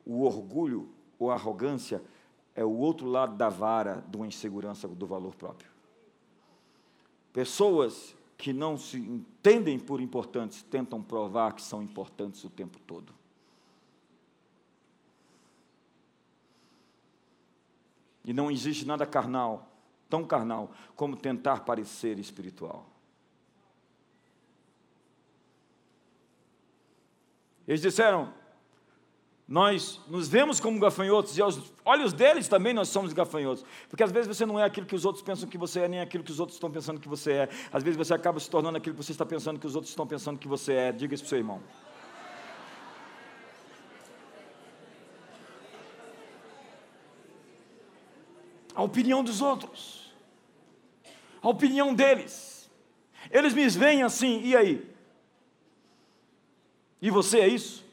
O 0.06 0.24
orgulho 0.24 0.90
ou 1.18 1.32
a 1.32 1.36
arrogância 1.36 2.02
é 2.54 2.66
o 2.66 2.72
outro 2.78 3.08
lado 3.08 3.36
da 3.38 3.48
vara 3.48 4.04
de 4.08 4.18
uma 4.18 4.28
insegurança 4.28 4.88
do 4.88 5.08
valor 5.08 5.36
próprio. 5.36 5.70
Pessoas 7.32 8.16
que 8.38 8.52
não 8.52 8.78
se 8.78 8.98
entendem 8.98 9.80
por 9.80 10.02
importantes 10.02 10.64
tentam 10.64 11.02
provar 11.02 11.54
que 11.54 11.62
são 11.62 11.82
importantes 11.82 12.44
o 12.44 12.50
tempo 12.50 12.80
todo. 12.80 13.14
E 18.30 18.34
não 18.34 18.52
existe 18.52 18.86
nada 18.86 19.08
carnal, 19.08 19.76
tão 20.08 20.24
carnal, 20.24 20.70
como 20.96 21.18
tentar 21.18 21.62
parecer 21.62 22.20
espiritual. 22.20 22.86
Eles 27.68 27.82
disseram: 27.82 28.32
Nós 29.48 30.00
nos 30.08 30.28
vemos 30.28 30.60
como 30.60 30.80
gafanhotos, 30.80 31.40
e 31.40 31.42
aos 31.42 31.74
olhos 31.84 32.14
deles 32.14 32.48
também 32.48 32.72
nós 32.72 32.90
somos 32.90 33.14
gafanhotos. 33.14 33.66
Porque 33.90 34.04
às 34.04 34.12
vezes 34.12 34.28
você 34.28 34.46
não 34.46 34.60
é 34.60 34.64
aquilo 34.64 34.86
que 34.86 34.94
os 34.94 35.06
outros 35.06 35.24
pensam 35.24 35.50
que 35.50 35.58
você 35.58 35.80
é, 35.80 35.88
nem 35.88 36.00
aquilo 36.00 36.24
que 36.24 36.32
os 36.32 36.40
outros 36.40 36.56
estão 36.56 36.70
pensando 36.70 37.00
que 37.00 37.10
você 37.10 37.32
é. 37.32 37.50
Às 37.74 37.82
vezes 37.82 37.98
você 37.98 38.14
acaba 38.14 38.40
se 38.40 38.48
tornando 38.48 38.78
aquilo 38.78 38.96
que 38.96 39.04
você 39.04 39.12
está 39.12 39.26
pensando 39.26 39.60
que 39.60 39.66
os 39.66 39.74
outros 39.74 39.92
estão 39.92 40.06
pensando 40.06 40.38
que 40.38 40.48
você 40.48 40.74
é. 40.74 40.92
Diga 40.92 41.16
isso 41.16 41.24
para 41.24 41.30
o 41.30 41.30
seu 41.30 41.40
irmão. 41.40 41.64
A 48.80 48.82
opinião 48.82 49.22
dos 49.22 49.42
outros, 49.42 50.10
a 51.42 51.50
opinião 51.50 51.94
deles. 51.94 52.70
Eles 53.30 53.54
me 53.54 53.68
veem 53.68 54.04
assim, 54.04 54.42
e 54.42 54.56
aí? 54.56 54.90
E 57.02 57.12
você 57.12 57.42
é 57.42 57.48
isso? 57.50 57.84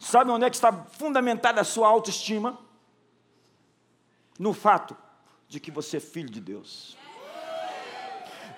Sabe 0.00 0.32
onde 0.32 0.44
é 0.44 0.50
que 0.50 0.56
está 0.56 0.72
fundamentada 0.72 1.60
a 1.60 1.64
sua 1.64 1.86
autoestima? 1.86 2.58
No 4.36 4.52
fato 4.52 4.96
de 5.46 5.60
que 5.60 5.70
você 5.70 5.98
é 5.98 6.00
filho 6.00 6.28
de 6.28 6.40
Deus. 6.40 6.97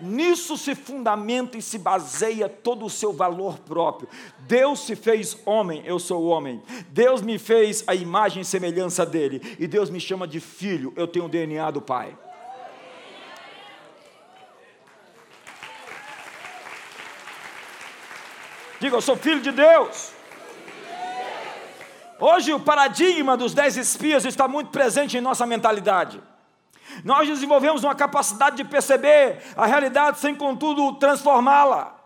Nisso 0.00 0.56
se 0.56 0.74
fundamenta 0.74 1.58
e 1.58 1.62
se 1.62 1.78
baseia 1.78 2.48
todo 2.48 2.84
o 2.84 2.90
seu 2.90 3.12
valor 3.12 3.58
próprio. 3.58 4.08
Deus 4.40 4.80
se 4.80 4.96
fez 4.96 5.36
homem, 5.44 5.82
eu 5.84 5.98
sou 5.98 6.26
homem. 6.26 6.62
Deus 6.88 7.22
me 7.22 7.38
fez 7.38 7.84
a 7.86 7.94
imagem 7.94 8.42
e 8.42 8.44
semelhança 8.44 9.04
dele. 9.04 9.56
E 9.58 9.66
Deus 9.66 9.90
me 9.90 10.00
chama 10.00 10.26
de 10.26 10.40
filho, 10.40 10.92
eu 10.96 11.06
tenho 11.06 11.26
o 11.26 11.28
DNA 11.28 11.70
do 11.70 11.80
Pai. 11.80 12.16
Diga, 18.80 18.96
eu 18.96 19.02
sou 19.02 19.14
filho 19.14 19.40
de 19.40 19.52
Deus. 19.52 20.12
Hoje 22.18 22.52
o 22.52 22.60
paradigma 22.60 23.36
dos 23.36 23.54
dez 23.54 23.76
espias 23.76 24.24
está 24.24 24.48
muito 24.48 24.70
presente 24.70 25.16
em 25.16 25.20
nossa 25.20 25.46
mentalidade. 25.46 26.20
Nós 27.04 27.28
desenvolvemos 27.28 27.84
uma 27.84 27.94
capacidade 27.94 28.56
de 28.56 28.64
perceber 28.64 29.42
a 29.56 29.66
realidade 29.66 30.18
sem, 30.18 30.34
contudo, 30.34 30.94
transformá-la. 30.94 31.96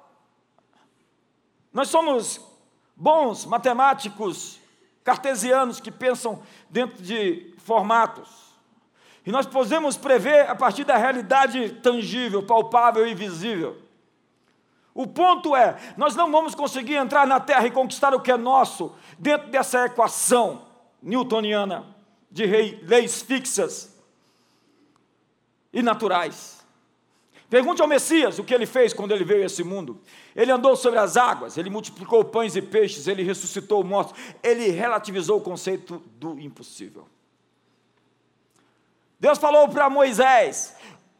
Nós 1.73 1.89
somos 1.89 2.41
bons 2.97 3.45
matemáticos 3.45 4.61
cartesianos 5.03 5.81
que 5.81 5.91
pensam 5.91 6.43
dentro 6.71 7.03
de 7.03 7.55
formatos. 7.59 8.55
E 9.27 9.33
nós 9.33 9.47
podemos 9.47 9.97
prever 9.97 10.49
a 10.49 10.55
partir 10.55 10.85
da 10.85 10.97
realidade 10.97 11.71
tangível, 11.83 12.43
palpável 12.43 13.07
e 13.07 13.15
visível. 13.15 13.83
O 14.95 15.07
ponto 15.07 15.57
é, 15.57 15.77
nós 15.97 16.15
não 16.15 16.31
vamos 16.31 16.55
conseguir 16.55 16.95
entrar 16.95 17.27
na 17.27 17.41
Terra 17.41 17.67
e 17.67 17.71
conquistar 17.71 18.15
o 18.15 18.21
que 18.21 18.31
é 18.31 18.37
nosso 18.37 18.95
dentro 19.19 19.49
dessa 19.49 19.87
equação 19.87 20.67
newtoniana 21.03 21.85
de 22.31 22.47
leis 22.83 23.21
fixas 23.23 23.94
e 25.75 25.83
naturais. 25.83 26.65
Pergunte 27.51 27.83
ao 27.83 27.89
Messias 27.89 28.39
o 28.39 28.45
que 28.45 28.55
ele 28.55 28.65
fez 28.65 28.95
quando 28.95 29.13
ele 29.13 29.25
veio 29.25 29.43
a 29.43 29.47
esse 29.47 29.63
mundo. 29.63 30.01
Ele 30.35 30.51
andou 30.51 30.75
sobre 30.77 30.99
as 30.99 31.17
águas, 31.17 31.59
ele 31.59 31.69
multiplicou 31.69 32.25
pães 32.25 32.57
e 32.57 32.63
peixes, 32.63 33.07
ele 33.07 33.23
ressuscitou 33.23 33.85
mortos, 33.85 34.19
ele 34.43 34.71
relativizou 34.71 35.39
o 35.39 35.43
conceito 35.43 36.03
do 36.19 36.41
impossível. 36.41 37.07
Deus 39.21 39.39
falou 39.39 39.69
para 39.69 39.91
Moisés: 39.91 40.75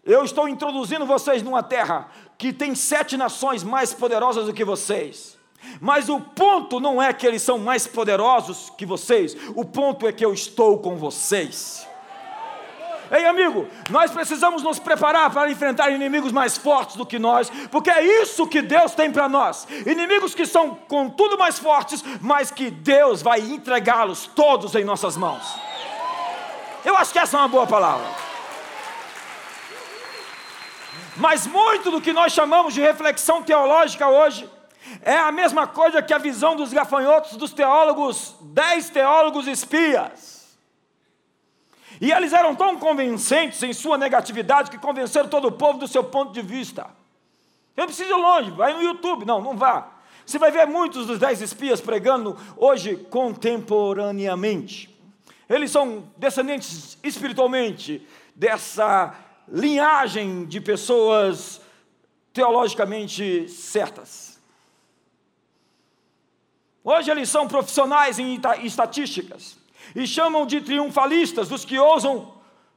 Eu 0.05 0.25
estou 0.25 0.49
introduzindo 0.49 1.05
vocês 1.05 1.43
numa 1.43 1.63
terra 1.63 2.11
que 2.39 2.53
tem 2.53 2.75
sete 2.75 3.17
nações 3.17 3.63
mais 3.63 3.93
poderosas 3.93 4.47
do 4.47 4.53
que 4.53 4.65
vocês. 4.65 5.39
Mas 5.81 6.09
o 6.09 6.21
ponto 6.21 6.81
não 6.81 7.03
é 7.03 7.13
que 7.13 7.27
eles 7.27 7.43
são 7.43 7.59
mais 7.59 7.87
poderosos 7.87 8.71
que 8.77 8.85
vocês, 8.85 9.37
o 9.55 9.65
ponto 9.65 10.07
é 10.07 10.13
que 10.13 10.25
eu 10.25 10.33
estou 10.33 10.79
com 10.79 10.97
vocês. 10.97 11.87
Ei, 13.11 13.27
amigo, 13.27 13.69
nós 13.91 14.11
precisamos 14.11 14.63
nos 14.63 14.79
preparar 14.79 15.31
para 15.31 15.51
enfrentar 15.51 15.91
inimigos 15.91 16.33
mais 16.33 16.57
fortes 16.57 16.97
do 16.97 17.05
que 17.05 17.19
nós, 17.19 17.51
porque 17.71 17.91
é 17.91 18.03
isso 18.23 18.47
que 18.47 18.63
Deus 18.63 18.95
tem 18.95 19.11
para 19.11 19.29
nós. 19.29 19.67
Inimigos 19.87 20.35
que 20.35 20.47
são, 20.47 20.75
contudo, 20.75 21.37
mais 21.37 21.59
fortes, 21.59 22.03
mas 22.21 22.51
que 22.51 22.71
Deus 22.71 23.23
vai 23.23 23.41
entregá-los 23.41 24.27
todos 24.27 24.75
em 24.75 24.85
nossas 24.85 25.17
mãos. 25.17 25.55
Eu 26.85 26.97
acho 26.97 27.13
que 27.13 27.19
essa 27.19 27.37
é 27.37 27.41
uma 27.41 27.49
boa 27.49 27.67
palavra. 27.67 28.07
Mas 31.17 31.47
muito 31.47 31.91
do 31.91 32.01
que 32.01 32.13
nós 32.13 32.33
chamamos 32.33 32.75
de 32.75 32.81
reflexão 32.81 33.43
teológica 33.43 34.09
hoje 34.09 34.49
é 35.03 35.17
a 35.17 35.31
mesma 35.31 35.67
coisa 35.67 36.03
que 36.03 36.13
a 36.13 36.19
visão 36.19 36.57
dos 36.57 36.73
gafanhotos 36.73 37.37
dos 37.37 37.53
teólogos, 37.53 38.35
dez 38.41 38.91
teólogos 38.91 39.47
espias. 39.47 40.34
E 42.01 42.11
eles 42.11 42.33
eram 42.33 42.55
tão 42.55 42.79
convincentes 42.79 43.63
em 43.63 43.73
sua 43.73 43.97
negatividade 43.97 44.71
que 44.71 44.79
convenceram 44.79 45.29
todo 45.29 45.49
o 45.49 45.53
povo 45.53 45.79
do 45.79 45.89
seu 45.89 46.03
ponto 46.03 46.33
de 46.33 46.43
vista. 46.43 46.87
Eu 47.77 47.87
preciso 47.87 48.11
ir 48.11 48.17
longe, 48.17 48.51
vai 48.51 48.73
no 48.73 48.83
YouTube. 48.83 49.25
Não, 49.25 49.41
não 49.41 49.57
vá. 49.57 49.93
Você 50.27 50.39
vai 50.39 50.51
ver 50.51 50.67
muitos 50.67 51.07
dos 51.07 51.19
dez 51.19 51.41
espias 51.41 51.81
pregando 51.81 52.37
hoje 52.57 52.97
contemporaneamente. 52.97 54.91
Eles 55.49 55.71
são 55.71 56.05
descendentes 56.17 56.99
espiritualmente 57.03 58.07
dessa 58.35 59.15
linhagem 59.47 60.47
de 60.47 60.61
pessoas 60.61 61.61
teologicamente 62.33 63.49
certas. 63.49 64.41
Hoje 66.83 67.11
eles 67.11 67.29
são 67.29 67.47
profissionais 67.47 68.19
em 68.19 68.41
estatísticas 68.63 69.64
e 69.95 70.07
chamam 70.07 70.47
de 70.47 70.61
triunfalistas 70.61 71.51
os 71.51 71.65
que 71.65 71.79
ousam 71.79 72.33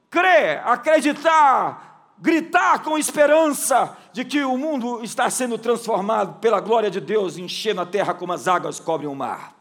crer, 0.09 0.61
acreditar, 0.65 2.13
gritar 2.17 2.83
com 2.83 2.97
esperança 2.97 3.95
de 4.13 4.25
que 4.25 4.43
o 4.43 4.57
mundo 4.57 5.03
está 5.03 5.29
sendo 5.29 5.57
transformado 5.57 6.39
pela 6.39 6.59
glória 6.59 6.89
de 6.89 6.99
Deus, 6.99 7.37
enchendo 7.37 7.81
a 7.81 7.85
terra 7.85 8.13
como 8.13 8.33
as 8.33 8.47
águas 8.47 8.79
cobrem 8.79 9.09
o 9.09 9.15
mar. 9.15 9.55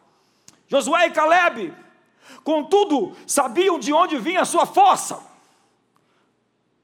Josué 0.68 1.06
e 1.06 1.10
Caleb, 1.10 1.74
contudo, 2.42 3.14
sabiam 3.26 3.78
de 3.78 3.92
onde 3.92 4.16
vinha 4.18 4.42
a 4.42 4.46
sua 4.46 4.66
força. 4.66 5.20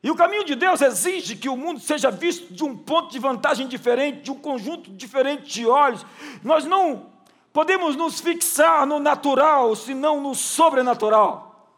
E 0.03 0.11
o 0.11 0.17
caminho 0.17 0.45
de 0.45 0.57
Deus 0.57 0.83
exige 0.83 1.37
que 1.37 1.49
o 1.49 1.57
mundo 1.57 1.79
seja 1.79 2.11
visto 2.11 2.53
de 2.53 2.65
um 2.65 2.77
ponto 2.77 3.13
de 3.13 3.21
vantagem 3.21 3.69
diferente, 3.69 4.23
de 4.23 4.31
um 4.33 4.35
conjunto 4.35 4.91
diferente 4.91 5.45
de 5.45 5.67
olhos. 5.67 6.05
Nós 6.43 6.65
não 6.65 7.12
podemos 7.53 7.97
nos 7.97 8.21
fixar 8.21 8.87
no 8.87 8.99
natural, 8.99 9.75
senão 9.77 10.21
no 10.21 10.35
sobrenatural. 10.35 11.69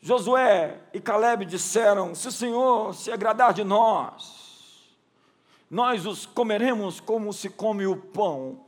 Josué 0.00 0.80
e 0.92 1.00
Caleb 1.00 1.44
disseram: 1.44 2.14
Se 2.14 2.28
o 2.28 2.32
Senhor 2.32 2.94
se 2.94 3.10
agradar 3.10 3.52
de 3.52 3.64
nós, 3.64 4.96
nós 5.70 6.06
os 6.06 6.26
comeremos 6.26 7.00
como 7.00 7.32
se 7.32 7.48
come 7.48 7.86
o 7.86 7.96
pão. 7.96 8.60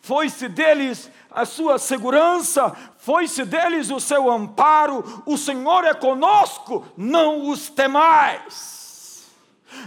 Foi-se 0.00 0.48
deles 0.48 1.10
a 1.30 1.44
sua 1.44 1.78
segurança, 1.78 2.74
foi-se 2.98 3.44
deles 3.44 3.90
o 3.90 4.00
seu 4.00 4.30
amparo, 4.30 5.22
o 5.26 5.36
Senhor 5.36 5.84
é 5.84 5.92
conosco, 5.92 6.86
não 6.96 7.50
os 7.50 7.68
temais. 7.68 9.26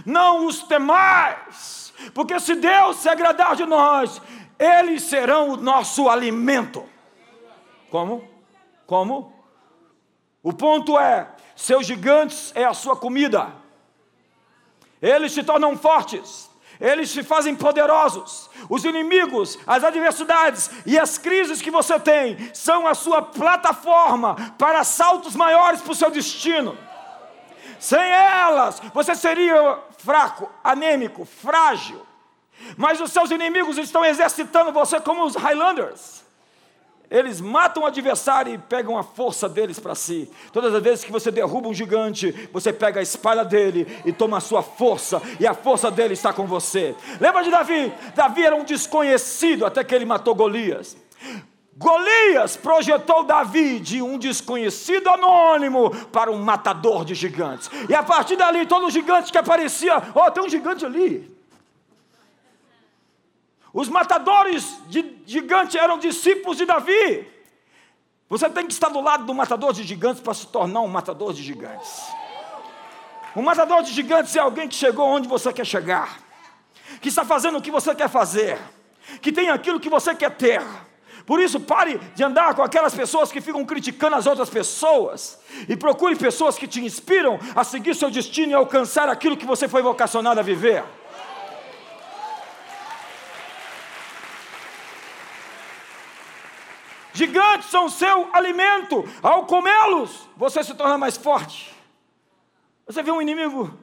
Não 0.06 0.46
os 0.46 0.62
temais 0.62 1.81
porque 2.14 2.38
se 2.40 2.54
Deus 2.54 2.96
se 2.96 3.08
agradar 3.08 3.56
de 3.56 3.64
nós, 3.64 4.20
eles 4.58 5.02
serão 5.02 5.50
o 5.50 5.56
nosso 5.56 6.08
alimento. 6.08 6.84
Como? 7.90 8.24
Como? 8.86 9.32
O 10.42 10.52
ponto 10.52 10.98
é: 10.98 11.28
seus 11.54 11.86
gigantes 11.86 12.52
é 12.54 12.64
a 12.64 12.74
sua 12.74 12.96
comida. 12.96 13.52
Eles 15.00 15.32
se 15.32 15.42
tornam 15.42 15.76
fortes, 15.76 16.48
eles 16.80 17.10
se 17.10 17.22
fazem 17.22 17.56
poderosos. 17.56 18.48
Os 18.68 18.84
inimigos, 18.84 19.58
as 19.66 19.82
adversidades 19.82 20.70
e 20.86 20.98
as 20.98 21.18
crises 21.18 21.60
que 21.60 21.70
você 21.70 21.98
tem 21.98 22.50
são 22.54 22.86
a 22.86 22.94
sua 22.94 23.20
plataforma 23.20 24.36
para 24.56 24.84
saltos 24.84 25.34
maiores 25.34 25.80
para 25.80 25.92
o 25.92 25.96
seu 25.96 26.10
destino. 26.10 26.78
Sem 27.82 27.98
elas, 27.98 28.80
você 28.94 29.12
seria 29.12 29.76
fraco, 29.98 30.48
anêmico, 30.62 31.24
frágil. 31.24 32.00
Mas 32.76 33.00
os 33.00 33.10
seus 33.10 33.32
inimigos 33.32 33.76
estão 33.76 34.04
exercitando 34.04 34.70
você 34.70 35.00
como 35.00 35.24
os 35.24 35.34
Highlanders. 35.34 36.22
Eles 37.10 37.40
matam 37.40 37.82
o 37.82 37.86
adversário 37.86 38.54
e 38.54 38.56
pegam 38.56 38.96
a 38.96 39.02
força 39.02 39.48
deles 39.48 39.80
para 39.80 39.96
si. 39.96 40.30
Todas 40.52 40.72
as 40.72 40.80
vezes 40.80 41.04
que 41.04 41.10
você 41.10 41.32
derruba 41.32 41.68
um 41.68 41.74
gigante, 41.74 42.30
você 42.52 42.72
pega 42.72 43.00
a 43.00 43.02
espada 43.02 43.44
dele 43.44 44.00
e 44.04 44.12
toma 44.12 44.36
a 44.36 44.40
sua 44.40 44.62
força, 44.62 45.20
e 45.40 45.44
a 45.44 45.52
força 45.52 45.90
dele 45.90 46.14
está 46.14 46.32
com 46.32 46.46
você. 46.46 46.94
Lembra 47.20 47.42
de 47.42 47.50
Davi? 47.50 47.92
Davi 48.14 48.46
era 48.46 48.54
um 48.54 48.62
desconhecido 48.62 49.66
até 49.66 49.82
que 49.82 49.92
ele 49.92 50.04
matou 50.04 50.36
Golias. 50.36 50.96
Golias 51.76 52.56
projetou 52.56 53.24
Davi 53.24 53.80
de 53.80 54.02
um 54.02 54.18
desconhecido 54.18 55.08
anônimo 55.08 55.90
para 56.08 56.30
um 56.30 56.38
matador 56.38 57.04
de 57.04 57.14
gigantes. 57.14 57.70
E 57.88 57.94
a 57.94 58.02
partir 58.02 58.36
dali, 58.36 58.66
todo 58.66 58.90
gigante 58.90 59.32
que 59.32 59.38
aparecia, 59.38 59.96
ó, 60.14 60.26
oh, 60.26 60.30
tem 60.30 60.44
um 60.44 60.48
gigante 60.48 60.84
ali. 60.84 61.34
Os 63.72 63.88
matadores 63.88 64.78
de 64.88 65.16
gigante 65.24 65.78
eram 65.78 65.98
discípulos 65.98 66.58
de 66.58 66.66
Davi. 66.66 67.26
Você 68.28 68.50
tem 68.50 68.66
que 68.66 68.72
estar 68.72 68.90
do 68.90 69.00
lado 69.00 69.24
do 69.24 69.34
matador 69.34 69.72
de 69.72 69.82
gigantes 69.82 70.22
para 70.22 70.34
se 70.34 70.46
tornar 70.46 70.80
um 70.80 70.88
matador 70.88 71.32
de 71.32 71.42
gigantes. 71.42 72.02
Um 73.34 73.42
matador 73.42 73.82
de 73.82 73.92
gigantes 73.92 74.36
é 74.36 74.40
alguém 74.40 74.68
que 74.68 74.74
chegou 74.74 75.08
onde 75.08 75.26
você 75.26 75.50
quer 75.50 75.64
chegar, 75.64 76.18
que 77.00 77.08
está 77.08 77.24
fazendo 77.24 77.56
o 77.56 77.62
que 77.62 77.70
você 77.70 77.94
quer 77.94 78.10
fazer, 78.10 78.58
que 79.22 79.32
tem 79.32 79.48
aquilo 79.48 79.80
que 79.80 79.88
você 79.88 80.14
quer 80.14 80.36
ter 80.36 80.62
por 81.26 81.40
isso, 81.40 81.60
pare 81.60 81.98
de 82.14 82.24
andar 82.24 82.54
com 82.54 82.62
aquelas 82.62 82.94
pessoas 82.94 83.30
que 83.30 83.40
ficam 83.40 83.64
criticando 83.64 84.16
as 84.16 84.26
outras 84.26 84.50
pessoas 84.50 85.38
e 85.68 85.76
procure 85.76 86.16
pessoas 86.16 86.58
que 86.58 86.66
te 86.66 86.84
inspiram 86.84 87.38
a 87.54 87.62
seguir 87.62 87.94
seu 87.94 88.10
destino 88.10 88.52
e 88.52 88.54
alcançar 88.54 89.08
aquilo 89.08 89.36
que 89.36 89.46
você 89.46 89.68
foi 89.68 89.82
vocacionado 89.82 90.40
a 90.40 90.42
viver. 90.42 90.84
Gigantes 97.14 97.68
são 97.68 97.88
seu 97.88 98.30
alimento. 98.32 99.04
Ao 99.22 99.46
comê-los, 99.46 100.28
você 100.36 100.64
se 100.64 100.74
torna 100.74 100.96
mais 100.96 101.16
forte. 101.16 101.72
Você 102.86 103.02
vê 103.02 103.10
um 103.12 103.22
inimigo, 103.22 103.78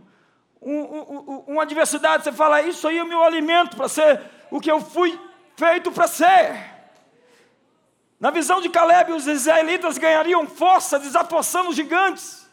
um, 0.62 0.74
um, 0.74 1.44
uma 1.48 1.62
adversidade, 1.62 2.24
você 2.24 2.32
fala, 2.32 2.62
isso 2.64 2.88
aí 2.88 2.98
é 2.98 3.04
o 3.04 3.08
meu 3.08 3.24
alimento 3.24 3.78
para 3.78 3.88
ser 3.88 4.22
o 4.52 4.60
que 4.60 4.70
eu 4.70 4.82
fui 4.82 5.18
feito 5.56 5.92
para 5.92 6.08
ser. 6.08 6.79
Na 8.20 8.32
visão 8.32 8.60
de 8.60 8.70
Caleb, 8.70 9.14
os 9.14 9.28
israelitas 9.28 9.98
ganhariam 9.98 10.46
força 10.46 11.00
desapossando 11.00 11.70
os 11.70 11.76
gigantes. 11.76 12.50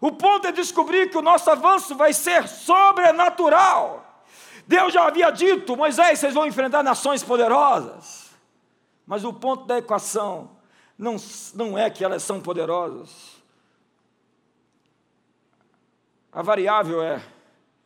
O 0.00 0.10
ponto 0.10 0.46
é 0.46 0.52
descobrir 0.52 1.10
que 1.10 1.18
o 1.18 1.22
nosso 1.22 1.50
avanço 1.50 1.94
vai 1.94 2.12
ser 2.12 2.48
sobrenatural. 2.48 4.24
Deus 4.66 4.92
já 4.92 5.06
havia 5.06 5.30
dito, 5.30 5.76
Moisés, 5.76 6.18
vocês 6.18 6.32
vão 6.32 6.46
enfrentar 6.46 6.82
nações 6.82 7.22
poderosas. 7.22 8.30
Mas 9.06 9.24
o 9.24 9.32
ponto 9.32 9.66
da 9.66 9.78
equação 9.78 10.50
não, 10.96 11.16
não 11.54 11.76
é 11.76 11.90
que 11.90 12.04
elas 12.04 12.22
são 12.22 12.40
poderosas. 12.40 13.42
A 16.32 16.40
variável 16.40 17.02
é 17.02 17.22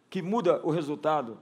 que 0.09 0.23
muda 0.23 0.61
o 0.63 0.71
resultado. 0.71 1.39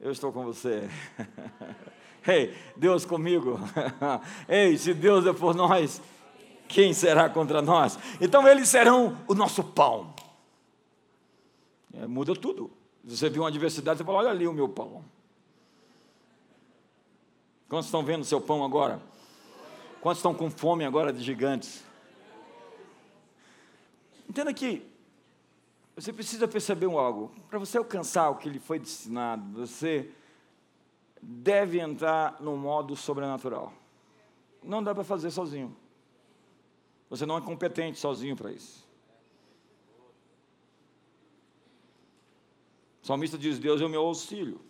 Eu 0.00 0.10
estou 0.10 0.32
com 0.32 0.44
você. 0.44 0.88
Ei, 2.26 2.56
Deus 2.76 3.04
comigo. 3.04 3.58
Ei, 4.48 4.76
se 4.76 4.92
Deus 4.92 5.24
é 5.26 5.32
por 5.32 5.54
nós, 5.54 6.00
quem 6.68 6.92
será 6.92 7.28
contra 7.28 7.62
nós? 7.62 7.98
Então 8.20 8.46
eles 8.46 8.68
serão 8.68 9.16
o 9.28 9.34
nosso 9.34 9.62
pão. 9.62 10.14
É, 11.94 12.06
muda 12.06 12.34
tudo. 12.34 12.70
Você 13.04 13.30
viu 13.30 13.42
uma 13.42 13.48
adversidade, 13.48 13.98
você 13.98 14.04
fala: 14.04 14.18
olha 14.18 14.30
ali 14.30 14.46
o 14.46 14.52
meu 14.52 14.68
pão. 14.68 15.04
Quantos 17.68 17.86
estão 17.86 18.04
vendo 18.04 18.22
o 18.22 18.24
seu 18.24 18.40
pão 18.40 18.64
agora? 18.64 19.00
Quantos 20.00 20.18
estão 20.18 20.34
com 20.34 20.50
fome 20.50 20.84
agora 20.84 21.12
de 21.12 21.22
gigantes? 21.22 21.84
Entenda 24.28 24.52
que 24.52 24.82
você 25.96 26.12
precisa 26.12 26.46
perceber 26.46 26.86
algo. 26.86 27.32
Para 27.48 27.58
você 27.58 27.78
alcançar 27.78 28.30
o 28.30 28.36
que 28.36 28.48
lhe 28.48 28.58
foi 28.58 28.78
destinado, 28.78 29.66
você 29.66 30.10
deve 31.20 31.78
entrar 31.80 32.40
no 32.40 32.56
modo 32.56 32.94
sobrenatural. 32.96 33.72
Não 34.62 34.82
dá 34.82 34.94
para 34.94 35.04
fazer 35.04 35.30
sozinho. 35.30 35.76
Você 37.08 37.24
não 37.24 37.38
é 37.38 37.40
competente 37.40 37.98
sozinho 37.98 38.36
para 38.36 38.52
isso. 38.52 38.86
O 43.02 43.06
salmista 43.06 43.38
diz: 43.38 43.58
Deus 43.58 43.80
é 43.80 43.84
o 43.84 43.88
meu 43.88 44.02
auxílio. 44.02 44.60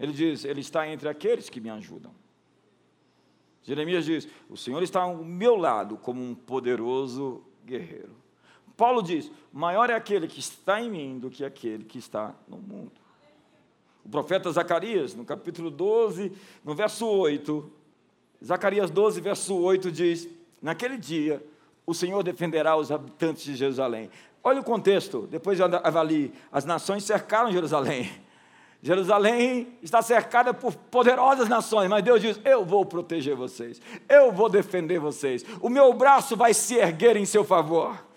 Ele 0.00 0.12
diz: 0.12 0.44
Ele 0.44 0.60
está 0.60 0.88
entre 0.88 1.08
aqueles 1.08 1.50
que 1.50 1.60
me 1.60 1.68
ajudam. 1.68 2.14
Jeremias 3.62 4.06
diz: 4.06 4.26
O 4.48 4.56
Senhor 4.56 4.82
está 4.82 5.02
ao 5.02 5.22
meu 5.22 5.56
lado 5.56 5.98
como 5.98 6.22
um 6.22 6.34
poderoso 6.34 7.44
guerreiro. 7.66 8.16
Paulo 8.78 9.02
diz: 9.02 9.30
Maior 9.52 9.90
é 9.90 9.94
aquele 9.94 10.26
que 10.26 10.40
está 10.40 10.80
em 10.80 10.90
mim 10.90 11.18
do 11.18 11.28
que 11.28 11.44
aquele 11.44 11.84
que 11.84 11.98
está 11.98 12.34
no 12.48 12.56
mundo. 12.56 12.92
O 14.08 14.10
profeta 14.10 14.50
Zacarias, 14.50 15.14
no 15.14 15.22
capítulo 15.22 15.70
12, 15.70 16.32
no 16.64 16.74
verso 16.74 17.06
8, 17.06 17.70
Zacarias 18.42 18.90
12, 18.90 19.20
verso 19.20 19.54
8 19.54 19.92
diz: 19.92 20.26
Naquele 20.62 20.96
dia, 20.96 21.44
o 21.84 21.92
Senhor 21.92 22.22
defenderá 22.22 22.74
os 22.74 22.90
habitantes 22.90 23.44
de 23.44 23.54
Jerusalém. 23.54 24.08
Olha 24.42 24.62
o 24.62 24.64
contexto, 24.64 25.28
depois 25.30 25.60
avalie. 25.60 26.32
As 26.50 26.64
nações 26.64 27.04
cercaram 27.04 27.52
Jerusalém. 27.52 28.10
Jerusalém 28.82 29.74
está 29.82 30.00
cercada 30.00 30.54
por 30.54 30.74
poderosas 30.74 31.46
nações, 31.46 31.90
mas 31.90 32.02
Deus 32.02 32.22
diz: 32.22 32.40
Eu 32.46 32.64
vou 32.64 32.86
proteger 32.86 33.36
vocês, 33.36 33.78
eu 34.08 34.32
vou 34.32 34.48
defender 34.48 34.98
vocês, 34.98 35.44
o 35.60 35.68
meu 35.68 35.92
braço 35.92 36.34
vai 36.34 36.54
se 36.54 36.76
erguer 36.76 37.14
em 37.14 37.26
seu 37.26 37.44
favor. 37.44 38.07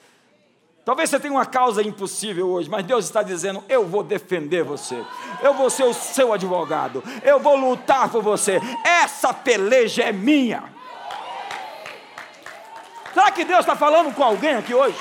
Talvez 0.84 1.09
você 1.09 1.19
tenha 1.19 1.34
uma 1.34 1.45
causa 1.45 1.84
impossível 1.84 2.49
hoje, 2.49 2.67
mas 2.69 2.84
Deus 2.86 3.05
está 3.05 3.21
dizendo: 3.21 3.63
Eu 3.69 3.86
vou 3.86 4.03
defender 4.03 4.63
você, 4.63 5.03
eu 5.41 5.53
vou 5.53 5.69
ser 5.69 5.84
o 5.84 5.93
seu 5.93 6.34
advogado, 6.34 7.03
eu 7.23 7.39
vou 7.39 7.55
lutar 7.55 8.09
por 8.09 8.23
você, 8.23 8.59
essa 8.84 9.32
peleja 9.32 10.03
é 10.03 10.11
minha. 10.11 10.63
Será 13.13 13.29
que 13.29 13.43
Deus 13.43 13.59
está 13.59 13.75
falando 13.75 14.13
com 14.13 14.23
alguém 14.23 14.55
aqui 14.55 14.73
hoje? 14.73 14.97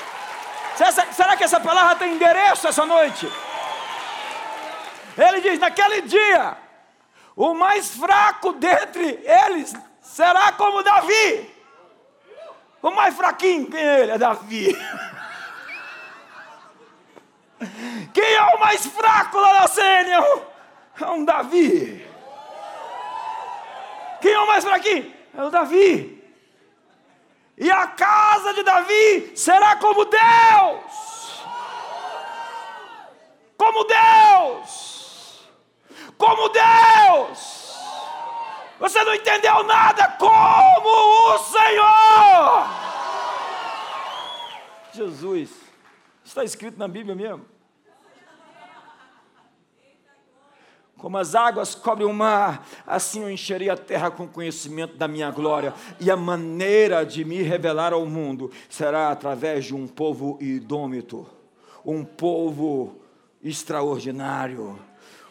Será 1.13 1.37
que 1.37 1.45
essa 1.45 1.61
palavra 1.61 1.97
tem 1.97 2.15
endereço 2.15 2.67
essa 2.67 2.85
noite? 2.85 3.31
Ele 5.17 5.41
diz: 5.41 5.59
naquele 5.59 6.03
dia, 6.03 6.57
o 7.35 7.55
mais 7.55 7.95
fraco 7.95 8.53
dentre 8.53 9.19
eles 9.25 9.75
será 10.03 10.53
como 10.53 10.83
Davi. 10.83 11.51
O 12.83 12.91
mais 12.91 13.15
fraquinho, 13.15 13.71
quem 13.71 13.81
é 13.81 14.01
ele? 14.01 14.13
É 14.13 14.19
Davi. 14.19 14.77
Quem 18.13 18.35
é 18.35 18.43
o 18.55 18.61
mais 18.61 18.87
fraco 18.87 19.39
lá 19.39 19.61
na 19.61 19.69
cena? 19.69 20.25
É 21.01 21.07
um 21.07 21.25
Davi. 21.25 22.07
Quem 24.21 24.33
é 24.33 24.41
o 24.41 24.47
mais 24.47 24.65
fraquinho? 24.65 25.13
É 25.37 25.43
o 25.43 25.51
Davi. 25.51 26.21
E 27.57 27.71
a 27.71 27.87
casa 27.89 28.55
de 28.55 28.63
Davi 28.63 29.33
será 29.37 29.77
como 29.77 30.05
Deus. 30.07 31.45
Como 33.57 33.85
Deus. 33.85 35.49
Como 36.17 36.49
Deus. 36.49 37.61
Você 38.79 39.05
não 39.05 39.15
entendeu 39.15 39.63
nada 39.65 40.09
como 40.19 41.35
o 41.35 41.39
Senhor. 41.39 42.67
Jesus. 44.95 45.51
Está 46.25 46.45
escrito 46.45 46.79
na 46.79 46.89
Bíblia 46.89 47.15
mesmo. 47.15 47.50
Como 51.01 51.17
as 51.17 51.35
águas 51.35 51.75
cobrem 51.75 52.07
o 52.07 52.13
mar, 52.13 52.67
assim 52.87 53.23
eu 53.23 53.31
encherei 53.31 53.71
a 53.71 53.77
terra 53.77 54.11
com 54.11 54.29
conhecimento 54.29 54.99
da 54.99 55.09
minha 55.09 55.31
glória, 55.31 55.73
e 55.99 56.11
a 56.11 56.17
maneira 56.17 57.07
de 57.07 57.25
me 57.25 57.41
revelar 57.41 57.95
ao 57.95 58.05
mundo 58.05 58.51
será 58.69 59.11
através 59.11 59.65
de 59.65 59.75
um 59.75 59.87
povo 59.87 60.37
idômito, 60.43 61.27
um 61.87 62.05
povo 62.05 62.97
extraordinário, 63.43 64.79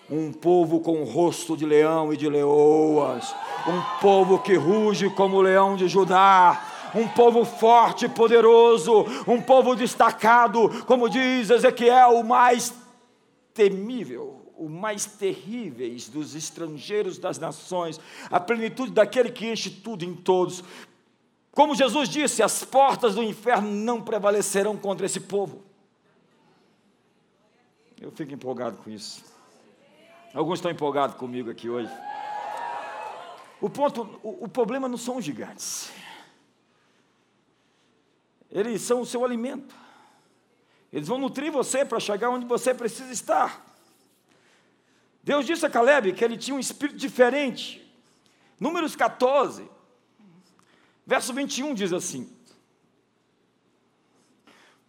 um 0.09 0.33
povo 0.33 0.79
com 0.79 1.03
rosto 1.03 1.55
de 1.55 1.67
leão 1.67 2.11
e 2.11 2.17
de 2.17 2.27
leoas, 2.27 3.35
um 3.67 3.99
povo 4.01 4.39
que 4.39 4.55
ruge 4.55 5.07
como 5.11 5.37
o 5.37 5.41
leão 5.41 5.75
de 5.75 5.87
Judá, 5.87 6.63
um 6.95 7.07
povo 7.07 7.45
forte 7.45 8.05
e 8.05 8.09
poderoso, 8.09 9.05
um 9.27 9.39
povo 9.39 9.75
destacado, 9.75 10.83
como 10.87 11.07
diz 11.07 11.51
Ezequiel, 11.51 12.15
o 12.15 12.23
mais 12.23 12.73
temível 13.53 14.38
o 14.59 14.69
mais 14.69 15.05
terríveis 15.05 16.09
dos 16.09 16.35
estrangeiros 16.35 17.17
das 17.17 17.39
nações, 17.39 17.99
a 18.29 18.39
plenitude 18.39 18.91
daquele 18.91 19.31
que 19.31 19.49
enche 19.49 19.69
tudo 19.69 20.03
em 20.03 20.13
todos. 20.13 20.63
Como 21.51 21.73
Jesus 21.73 22.09
disse, 22.09 22.43
as 22.43 22.63
portas 22.63 23.15
do 23.15 23.23
inferno 23.23 23.71
não 23.71 24.01
prevalecerão 24.01 24.77
contra 24.77 25.05
esse 25.05 25.21
povo. 25.21 25.63
Eu 27.99 28.11
fico 28.11 28.33
empolgado 28.33 28.77
com 28.77 28.89
isso. 28.89 29.23
Alguns 30.33 30.59
estão 30.59 30.71
empolgados 30.71 31.15
comigo 31.15 31.49
aqui 31.49 31.69
hoje. 31.69 31.91
O 33.61 33.69
ponto, 33.69 34.19
o, 34.21 34.45
o 34.45 34.47
problema 34.47 34.87
não 34.87 34.97
são 34.97 35.17
os 35.17 35.25
gigantes. 35.25 35.91
Eles 38.51 38.81
são 38.81 39.01
o 39.01 39.05
seu 39.05 39.23
alimento. 39.23 39.75
Eles 40.91 41.07
vão 41.07 41.17
nutrir 41.17 41.51
você 41.51 41.85
para 41.85 41.99
chegar 41.99 42.29
onde 42.29 42.45
você 42.45 42.73
precisa 42.73 43.11
estar. 43.11 43.68
Deus 45.29 45.45
disse 45.45 45.63
a 45.63 45.69
Caleb 45.69 46.13
que 46.13 46.25
ele 46.25 46.35
tinha 46.35 46.57
um 46.57 46.59
espírito 46.59 46.97
diferente. 46.97 47.87
Números 48.59 48.95
14, 48.95 49.69
verso 51.05 51.31
21 51.31 51.75
diz 51.75 51.93
assim: 51.93 52.35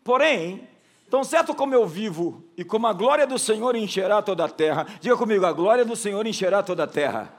Porém, 0.02 0.66
tão 1.10 1.22
certo 1.22 1.54
como 1.54 1.74
eu 1.74 1.86
vivo 1.86 2.42
e 2.56 2.64
como 2.64 2.86
a 2.86 2.92
glória 2.94 3.26
do 3.26 3.38
Senhor 3.38 3.76
encherá 3.76 4.22
toda 4.22 4.46
a 4.46 4.48
terra, 4.48 4.86
diga 4.98 5.14
comigo, 5.14 5.44
a 5.44 5.52
glória 5.52 5.84
do 5.84 5.94
Senhor 5.94 6.26
encherá 6.26 6.62
toda 6.62 6.84
a 6.84 6.86
terra. 6.86 7.30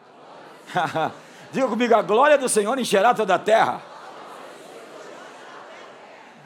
diga 1.52 1.68
comigo, 1.68 1.96
a 1.96 2.04
glória 2.04 2.38
do 2.38 2.48
Senhor 2.48 2.78
encherá 2.78 3.16
toda 3.16 3.34
a 3.34 3.40
terra. 3.40 3.82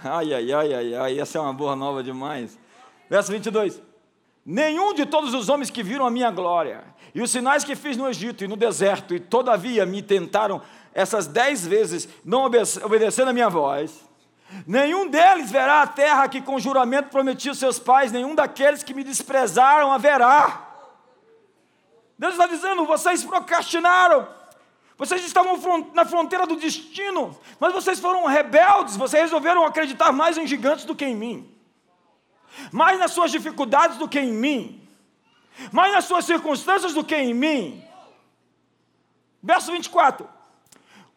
Ai, 0.01 0.34
ai, 0.34 0.53
ai, 0.53 0.74
ai, 0.74 0.95
ai, 0.95 1.20
essa 1.20 1.38
é 1.38 1.41
uma 1.41 1.53
boa 1.53 1.76
nova 1.76 2.01
demais. 2.01 2.58
Verso 3.10 3.30
22. 3.34 3.82
Nenhum 4.46 4.93
de 4.93 5.08
todos 5.08 5.34
os 5.34 5.50
homens 5.50 5.72
que 5.72 5.82
viram 5.82 6.06
a 6.06 6.12
minha 6.12 6.30
glória, 6.30 6.84
e 7.16 7.22
os 7.22 7.32
sinais 7.32 7.64
que 7.64 7.76
fiz 7.76 7.98
no 7.98 8.08
Egito 8.08 8.43
e 8.43 8.48
no 8.48 8.56
deserto, 8.56 9.16
e 9.16 9.20
todavia 9.20 9.86
me 9.88 10.04
tentaram 10.04 10.62
essas 10.93 11.26
dez 11.26 11.66
vezes, 11.66 12.08
não 12.24 12.46
obedecendo 12.46 13.30
a 13.30 13.34
minha 13.34 13.50
voz, 13.50 14.08
nenhum 14.68 15.08
deles 15.08 15.50
verá 15.50 15.82
a 15.82 15.88
terra 15.88 16.28
que 16.30 16.41
com 16.41 16.60
juramento 16.60 17.10
prometi 17.10 17.50
aos 17.50 17.58
seus 17.58 17.80
pais, 17.80 18.12
nenhum 18.12 18.36
daqueles 18.36 18.84
que 18.84 18.93
me 18.93 19.04
desprezaram 19.04 19.91
haverá. 19.91 20.62
Deus 22.18 22.34
está 22.34 22.46
dizendo: 22.46 22.86
vocês 22.86 23.24
procrastinaram, 23.24 24.28
vocês 24.96 25.26
estavam 25.26 25.60
na 25.93 26.06
fronteira 26.06 26.46
do 26.46 26.56
destino, 26.56 27.36
mas 27.60 27.74
vocês 27.74 28.00
foram 28.00 28.26
rebeldes, 28.28 28.96
vocês 28.96 29.24
resolveram 29.24 29.66
acreditar 29.66 30.12
mais 30.12 30.38
em 30.38 30.46
gigantes 30.46 30.86
do 30.86 30.96
que 30.96 31.04
em 31.04 31.16
mim. 31.16 31.55
Mais 32.72 32.99
nas 32.99 33.12
suas 33.12 33.32
dificuldades 33.32 33.97
do 33.97 34.08
que 34.08 34.20
em 34.20 34.32
mim, 34.32 34.88
mais 35.72 35.93
nas 35.93 36.06
suas 36.06 36.26
circunstâncias 36.26 36.93
do 36.93 37.03
que 37.03 37.16
em 37.16 37.34
mim. 37.34 37.84
Verso 39.41 39.72
24: 39.72 40.28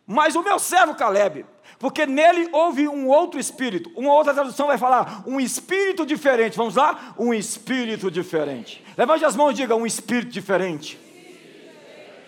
Mas 0.06 0.36
o 0.36 0.42
meu 0.42 0.58
servo 0.58 0.94
Caleb, 0.94 1.46
porque 1.78 2.06
nele 2.06 2.48
houve 2.52 2.88
um 2.88 3.08
outro 3.08 3.38
espírito. 3.38 3.90
Uma 3.96 4.12
outra 4.12 4.34
tradução 4.34 4.66
vai 4.66 4.76
falar 4.76 5.22
um 5.26 5.40
espírito 5.40 6.04
diferente. 6.04 6.56
Vamos 6.56 6.74
lá? 6.74 7.14
Um 7.18 7.32
espírito 7.32 8.10
diferente. 8.10 8.84
Levante 8.96 9.24
as 9.24 9.36
mãos 9.36 9.52
e 9.52 9.54
diga 9.54 9.74
um 9.74 9.86
espírito 9.86 10.30
diferente. 10.30 10.98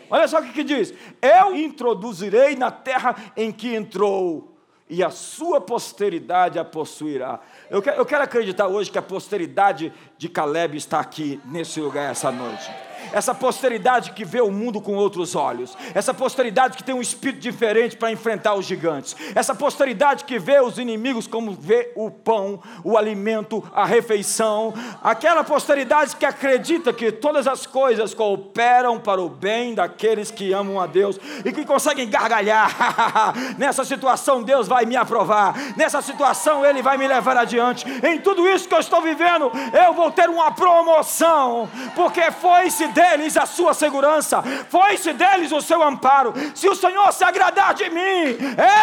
Olha 0.08 0.26
só 0.26 0.40
o 0.40 0.42
que, 0.42 0.52
que 0.52 0.64
diz: 0.64 0.92
Eu 1.22 1.54
introduzirei 1.54 2.56
na 2.56 2.70
terra 2.70 3.14
em 3.36 3.52
que 3.52 3.74
entrou, 3.74 4.49
e 4.90 5.04
a 5.04 5.10
sua 5.10 5.60
posteridade 5.60 6.58
a 6.58 6.64
possuirá. 6.64 7.40
Eu 7.70 7.80
quero, 7.80 8.24
acreditar 8.24 8.66
hoje 8.66 8.90
que 8.90 8.98
a 8.98 9.02
posteridade 9.02 9.92
de 10.18 10.28
Caleb 10.28 10.76
está 10.76 10.98
aqui 10.98 11.40
nesse 11.46 11.80
lugar 11.80 12.10
essa 12.10 12.32
noite 12.32 12.89
essa 13.12 13.34
posteridade 13.34 14.12
que 14.12 14.24
vê 14.24 14.40
o 14.40 14.50
mundo 14.50 14.80
com 14.80 14.94
outros 14.94 15.34
olhos, 15.34 15.76
essa 15.94 16.12
posteridade 16.12 16.76
que 16.76 16.84
tem 16.84 16.94
um 16.94 17.00
espírito 17.00 17.40
diferente 17.40 17.96
para 17.96 18.10
enfrentar 18.10 18.54
os 18.54 18.66
gigantes, 18.66 19.16
essa 19.34 19.54
posteridade 19.54 20.24
que 20.24 20.38
vê 20.38 20.60
os 20.60 20.78
inimigos 20.78 21.26
como 21.26 21.52
vê 21.52 21.92
o 21.94 22.10
pão, 22.10 22.60
o 22.84 22.96
alimento, 22.96 23.62
a 23.74 23.84
refeição, 23.84 24.72
aquela 25.02 25.44
posteridade 25.44 26.16
que 26.16 26.26
acredita 26.26 26.92
que 26.92 27.12
todas 27.12 27.46
as 27.46 27.66
coisas 27.66 28.14
cooperam 28.14 28.98
para 28.98 29.20
o 29.20 29.28
bem 29.28 29.74
daqueles 29.74 30.30
que 30.30 30.52
amam 30.52 30.80
a 30.80 30.86
Deus 30.86 31.18
e 31.44 31.52
que 31.52 31.64
conseguem 31.64 32.08
gargalhar. 32.08 32.70
Nessa 33.58 33.84
situação, 33.84 34.42
Deus 34.42 34.68
vai 34.68 34.84
me 34.86 34.96
aprovar, 34.96 35.54
nessa 35.76 36.02
situação, 36.02 36.64
Ele 36.64 36.82
vai 36.82 36.96
me 36.96 37.06
levar 37.06 37.36
adiante. 37.36 37.84
Em 38.04 38.18
tudo 38.18 38.48
isso 38.48 38.68
que 38.68 38.74
eu 38.74 38.80
estou 38.80 39.00
vivendo, 39.02 39.50
eu 39.72 39.92
vou 39.94 40.10
ter 40.10 40.28
uma 40.28 40.50
promoção, 40.52 41.68
porque 41.94 42.30
foi-se 42.30 42.88
deles 43.00 43.36
a 43.36 43.46
sua 43.46 43.72
segurança, 43.72 44.42
foi-se 44.68 45.12
deles 45.12 45.52
o 45.52 45.60
seu 45.60 45.82
amparo. 45.82 46.32
Se 46.54 46.68
o 46.68 46.74
Senhor 46.74 47.10
se 47.12 47.24
agradar 47.24 47.72
de 47.74 47.88
mim, 47.88 48.36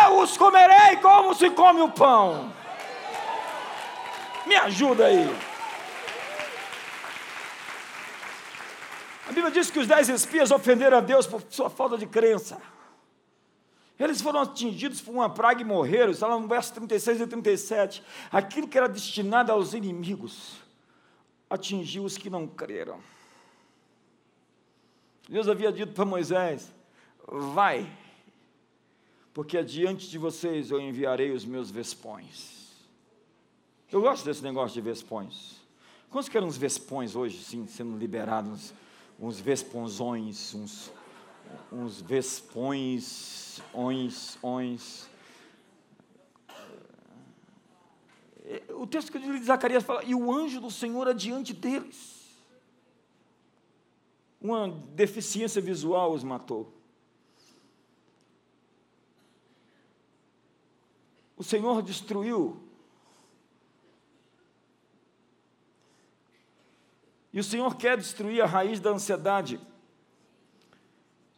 eu 0.05 0.19
os 0.19 0.35
comerei 0.37 0.97
como 0.97 1.35
se 1.35 1.49
come 1.51 1.81
o 1.81 1.89
pão. 1.89 2.51
Me 4.45 4.55
ajuda 4.55 5.05
aí. 5.05 5.37
A 9.27 9.31
Bíblia 9.31 9.51
diz 9.51 9.69
que 9.69 9.79
os 9.79 9.87
dez 9.87 10.07
espias 10.07 10.51
ofenderam 10.51 10.97
a 10.97 11.01
Deus 11.01 11.27
por 11.27 11.43
sua 11.49 11.69
falta 11.69 11.97
de 11.97 12.07
crença. 12.07 12.57
Eles 13.99 14.21
foram 14.21 14.41
atingidos 14.41 15.01
por 15.01 15.11
uma 15.11 15.29
praga 15.29 15.61
e 15.61 15.65
morreram. 15.65 16.11
Está 16.11 16.27
lá 16.27 16.39
no 16.39 16.47
verso 16.47 16.73
36 16.73 17.21
e 17.21 17.27
37. 17.27 18.03
Aquilo 18.31 18.67
que 18.67 18.77
era 18.77 18.87
destinado 18.87 19.51
aos 19.51 19.73
inimigos 19.73 20.57
atingiu 21.49 22.03
os 22.03 22.17
que 22.17 22.29
não 22.29 22.47
creram. 22.47 22.99
Deus 25.29 25.47
havia 25.47 25.71
dito 25.71 25.93
para 25.93 26.05
Moisés: 26.05 26.71
Vai, 27.27 27.89
porque 29.33 29.57
adiante 29.57 30.09
de 30.09 30.17
vocês 30.17 30.71
eu 30.71 30.79
enviarei 30.79 31.31
os 31.31 31.43
meus 31.43 31.69
vespões. 31.69 32.55
Eu 33.91 34.01
gosto 34.01 34.25
desse 34.25 34.43
negócio 34.43 34.73
de 34.73 34.81
vespões. 34.81 35.57
Quantos 36.09 36.29
querem 36.29 36.47
uns 36.47 36.57
vespões 36.57 37.15
hoje, 37.15 37.43
sim, 37.43 37.67
sendo 37.67 37.97
liberados? 37.97 38.73
Uns 39.19 39.39
vesponzões, 39.39 40.53
uns, 40.53 40.91
uns 41.71 42.01
vespões, 42.01 43.61
ons, 43.73 44.37
ons. 44.41 45.09
O 48.69 48.87
texto 48.87 49.11
que 49.11 49.17
eu 49.17 49.33
li 49.33 49.39
de 49.39 49.45
Zacarias 49.45 49.83
fala: 49.83 50.03
E 50.05 50.15
o 50.15 50.31
anjo 50.31 50.61
do 50.61 50.71
Senhor 50.71 51.07
adiante 51.07 51.53
deles 51.53 52.16
uma 54.39 54.69
deficiência 54.69 55.61
visual 55.61 56.13
os 56.13 56.23
matou. 56.23 56.73
O 61.35 61.43
Senhor 61.43 61.81
destruiu. 61.81 62.61
E 67.31 67.39
o 67.39 67.43
Senhor 67.43 67.75
quer 67.75 67.97
destruir 67.97 68.41
a 68.41 68.47
raiz 68.47 68.79
da 68.79 68.89
ansiedade 68.89 69.59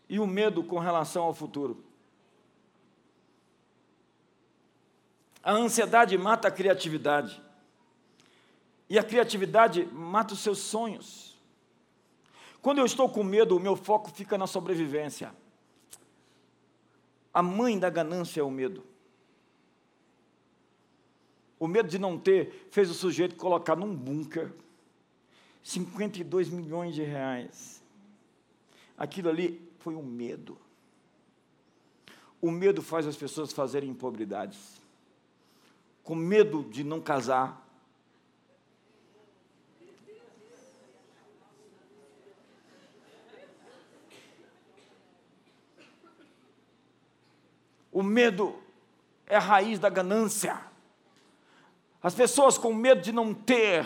e 0.08 0.20
o 0.20 0.26
medo 0.26 0.64
com 0.64 0.80
relação 0.80 1.24
ao 1.24 1.34
futuro. 1.34 1.84
A 5.43 5.52
ansiedade 5.52 6.18
mata 6.18 6.47
a 6.47 6.52
criatividade. 6.52 7.41
E 8.89 8.97
a 8.97 9.04
criatividade 9.04 9.86
mata 9.88 10.34
os 10.34 10.39
seus 10.39 10.60
sonhos. 10.60 11.29
Quando 12.62 12.80
eu 12.80 12.86
estou 12.86 13.10
com 13.10 13.24
medo, 13.24 13.55
o 13.55 13.60
meu 13.60 13.76
foco 13.76 14.12
fica 14.12 14.38
na 14.38 14.47
sobrevivência. 14.47 15.34
A 17.34 17.41
mãe 17.41 17.80
da 17.80 17.89
ganância 17.89 18.41
é 18.41 18.43
o 18.43 18.51
medo. 18.51 18.84
O 21.60 21.68
medo 21.68 21.89
de 21.89 21.99
não 21.99 22.18
ter 22.18 22.68
fez 22.72 22.89
o 22.89 22.93
sujeito 22.93 23.36
colocar 23.36 23.76
num 23.76 23.93
bunker 23.95 24.51
52 25.64 26.49
milhões 26.49 26.95
de 26.95 27.03
reais. 27.03 27.84
Aquilo 28.97 29.30
ali 29.30 29.70
foi 29.80 29.95
um 29.95 30.03
medo. 30.03 30.57
O 32.41 32.49
medo 32.49 32.82
faz 32.82 33.05
as 33.05 33.16
pessoas 33.16 33.51
fazerem 33.51 33.89
impobridades. 33.89 34.82
Com 36.03 36.16
medo 36.16 36.64
de 36.64 36.84
não 36.84 37.01
casar, 37.01 37.69
O 47.92 48.04
medo 48.04 48.56
é 49.28 49.36
a 49.36 49.40
raiz 49.40 49.80
da 49.80 49.90
ganância. 49.90 50.60
As 52.02 52.14
pessoas 52.14 52.58
com 52.58 52.74
medo 52.74 53.02
de 53.02 53.12
não 53.12 53.34
ter, 53.34 53.86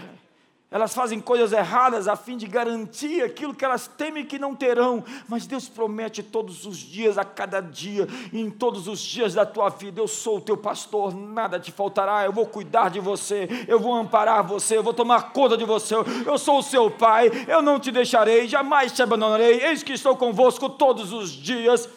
elas 0.74 0.96
fazem 0.96 1.20
coisas 1.20 1.54
erradas 1.54 2.08
a 2.08 2.16
fim 2.16 2.36
de 2.36 2.48
garantir 2.48 3.22
aquilo 3.22 3.54
que 3.54 3.64
elas 3.64 3.88
temem 3.88 4.26
que 4.26 4.40
não 4.40 4.56
terão, 4.56 5.04
mas 5.28 5.46
Deus 5.46 5.70
promete 5.70 6.24
todos 6.24 6.66
os 6.66 6.78
dias, 6.78 7.16
a 7.20 7.24
cada 7.24 7.62
dia, 7.62 8.08
em 8.34 8.50
todos 8.50 8.88
os 8.88 9.00
dias 9.00 9.36
da 9.36 9.46
tua 9.46 9.70
vida: 9.70 10.02
eu 10.02 10.08
sou 10.08 10.38
o 10.38 10.42
teu 10.42 10.58
pastor, 10.58 11.16
nada 11.16 11.60
te 11.60 11.72
faltará, 11.72 12.26
eu 12.26 12.34
vou 12.34 12.48
cuidar 12.48 12.90
de 12.90 13.00
você, 13.00 13.48
eu 13.68 13.80
vou 13.80 13.94
amparar 13.94 14.42
você, 14.42 14.76
eu 14.76 14.84
vou 14.84 14.96
tomar 14.96 15.32
conta 15.32 15.56
de 15.56 15.64
você, 15.64 15.94
eu 16.26 16.38
sou 16.40 16.58
o 16.58 16.64
seu 16.64 16.90
pai, 16.90 17.30
eu 17.48 17.62
não 17.62 17.80
te 17.80 17.92
deixarei, 17.92 18.48
jamais 18.48 18.92
te 18.92 19.04
abandonarei, 19.04 19.64
eis 19.64 19.84
que 19.84 19.94
estou 19.94 20.18
convosco 20.18 20.68
todos 20.70 21.14
os 21.14 21.30
dias. 21.30 21.88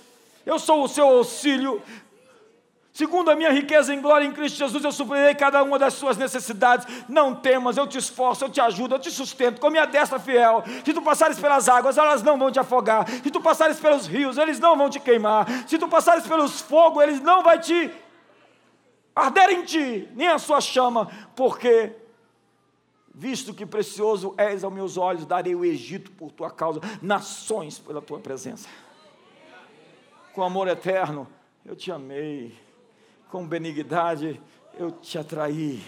Eu 0.46 0.58
sou 0.58 0.84
o 0.84 0.88
seu 0.88 1.06
auxílio, 1.08 1.82
Segundo 2.96 3.30
a 3.30 3.36
minha 3.36 3.52
riqueza 3.52 3.92
em 3.92 4.00
glória 4.00 4.24
em 4.24 4.32
Cristo 4.32 4.56
Jesus, 4.56 4.82
eu 4.82 4.90
suprirei 4.90 5.34
cada 5.34 5.62
uma 5.62 5.78
das 5.78 5.92
suas 5.92 6.16
necessidades. 6.16 6.86
Não 7.06 7.34
temas, 7.34 7.76
eu 7.76 7.86
te 7.86 7.98
esforço, 7.98 8.42
eu 8.42 8.48
te 8.48 8.58
ajudo, 8.58 8.94
eu 8.94 8.98
te 8.98 9.10
sustento 9.10 9.60
com 9.60 9.68
minha 9.68 9.84
destra 9.84 10.18
fiel. 10.18 10.64
Se 10.82 10.94
tu 10.94 11.02
passares 11.02 11.38
pelas 11.38 11.68
águas, 11.68 11.98
elas 11.98 12.22
não 12.22 12.38
vão 12.38 12.50
te 12.50 12.58
afogar. 12.58 13.06
Se 13.06 13.30
tu 13.30 13.38
passares 13.38 13.78
pelos 13.78 14.06
rios, 14.06 14.38
eles 14.38 14.58
não 14.58 14.78
vão 14.78 14.88
te 14.88 14.98
queimar. 14.98 15.46
Se 15.68 15.76
tu 15.76 15.86
passares 15.88 16.26
pelos 16.26 16.62
fogos, 16.62 17.02
eles 17.02 17.20
não 17.20 17.42
vão 17.42 17.60
te 17.60 17.92
arder 19.14 19.50
em 19.50 19.62
ti, 19.62 20.08
nem 20.14 20.28
a 20.28 20.38
sua 20.38 20.62
chama, 20.62 21.10
porque 21.36 21.92
visto 23.14 23.52
que 23.52 23.66
precioso 23.66 24.32
és 24.38 24.64
aos 24.64 24.72
meus 24.72 24.96
olhos, 24.96 25.26
darei 25.26 25.54
o 25.54 25.66
Egito 25.66 26.10
por 26.12 26.32
tua 26.32 26.50
causa, 26.50 26.80
nações 27.02 27.78
pela 27.78 28.00
tua 28.00 28.20
presença. 28.20 28.66
Com 30.36 30.42
amor 30.42 30.68
eterno, 30.68 31.26
eu 31.64 31.74
te 31.74 31.90
amei 31.90 32.54
com 33.30 33.48
benignidade 33.48 34.38
eu 34.78 34.90
te 34.90 35.16
atraí. 35.16 35.82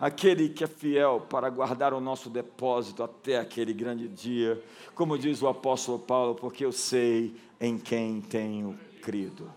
Aquele 0.00 0.48
que 0.48 0.64
é 0.64 0.66
fiel 0.66 1.24
para 1.30 1.48
guardar 1.48 1.94
o 1.94 2.00
nosso 2.00 2.28
depósito 2.28 3.04
até 3.04 3.38
aquele 3.38 3.72
grande 3.72 4.08
dia, 4.08 4.60
como 4.92 5.16
diz 5.16 5.40
o 5.40 5.46
apóstolo 5.46 6.00
Paulo, 6.00 6.34
porque 6.34 6.64
eu 6.64 6.72
sei 6.72 7.32
em 7.60 7.78
quem 7.78 8.20
tenho 8.20 8.76
crido. 9.02 9.48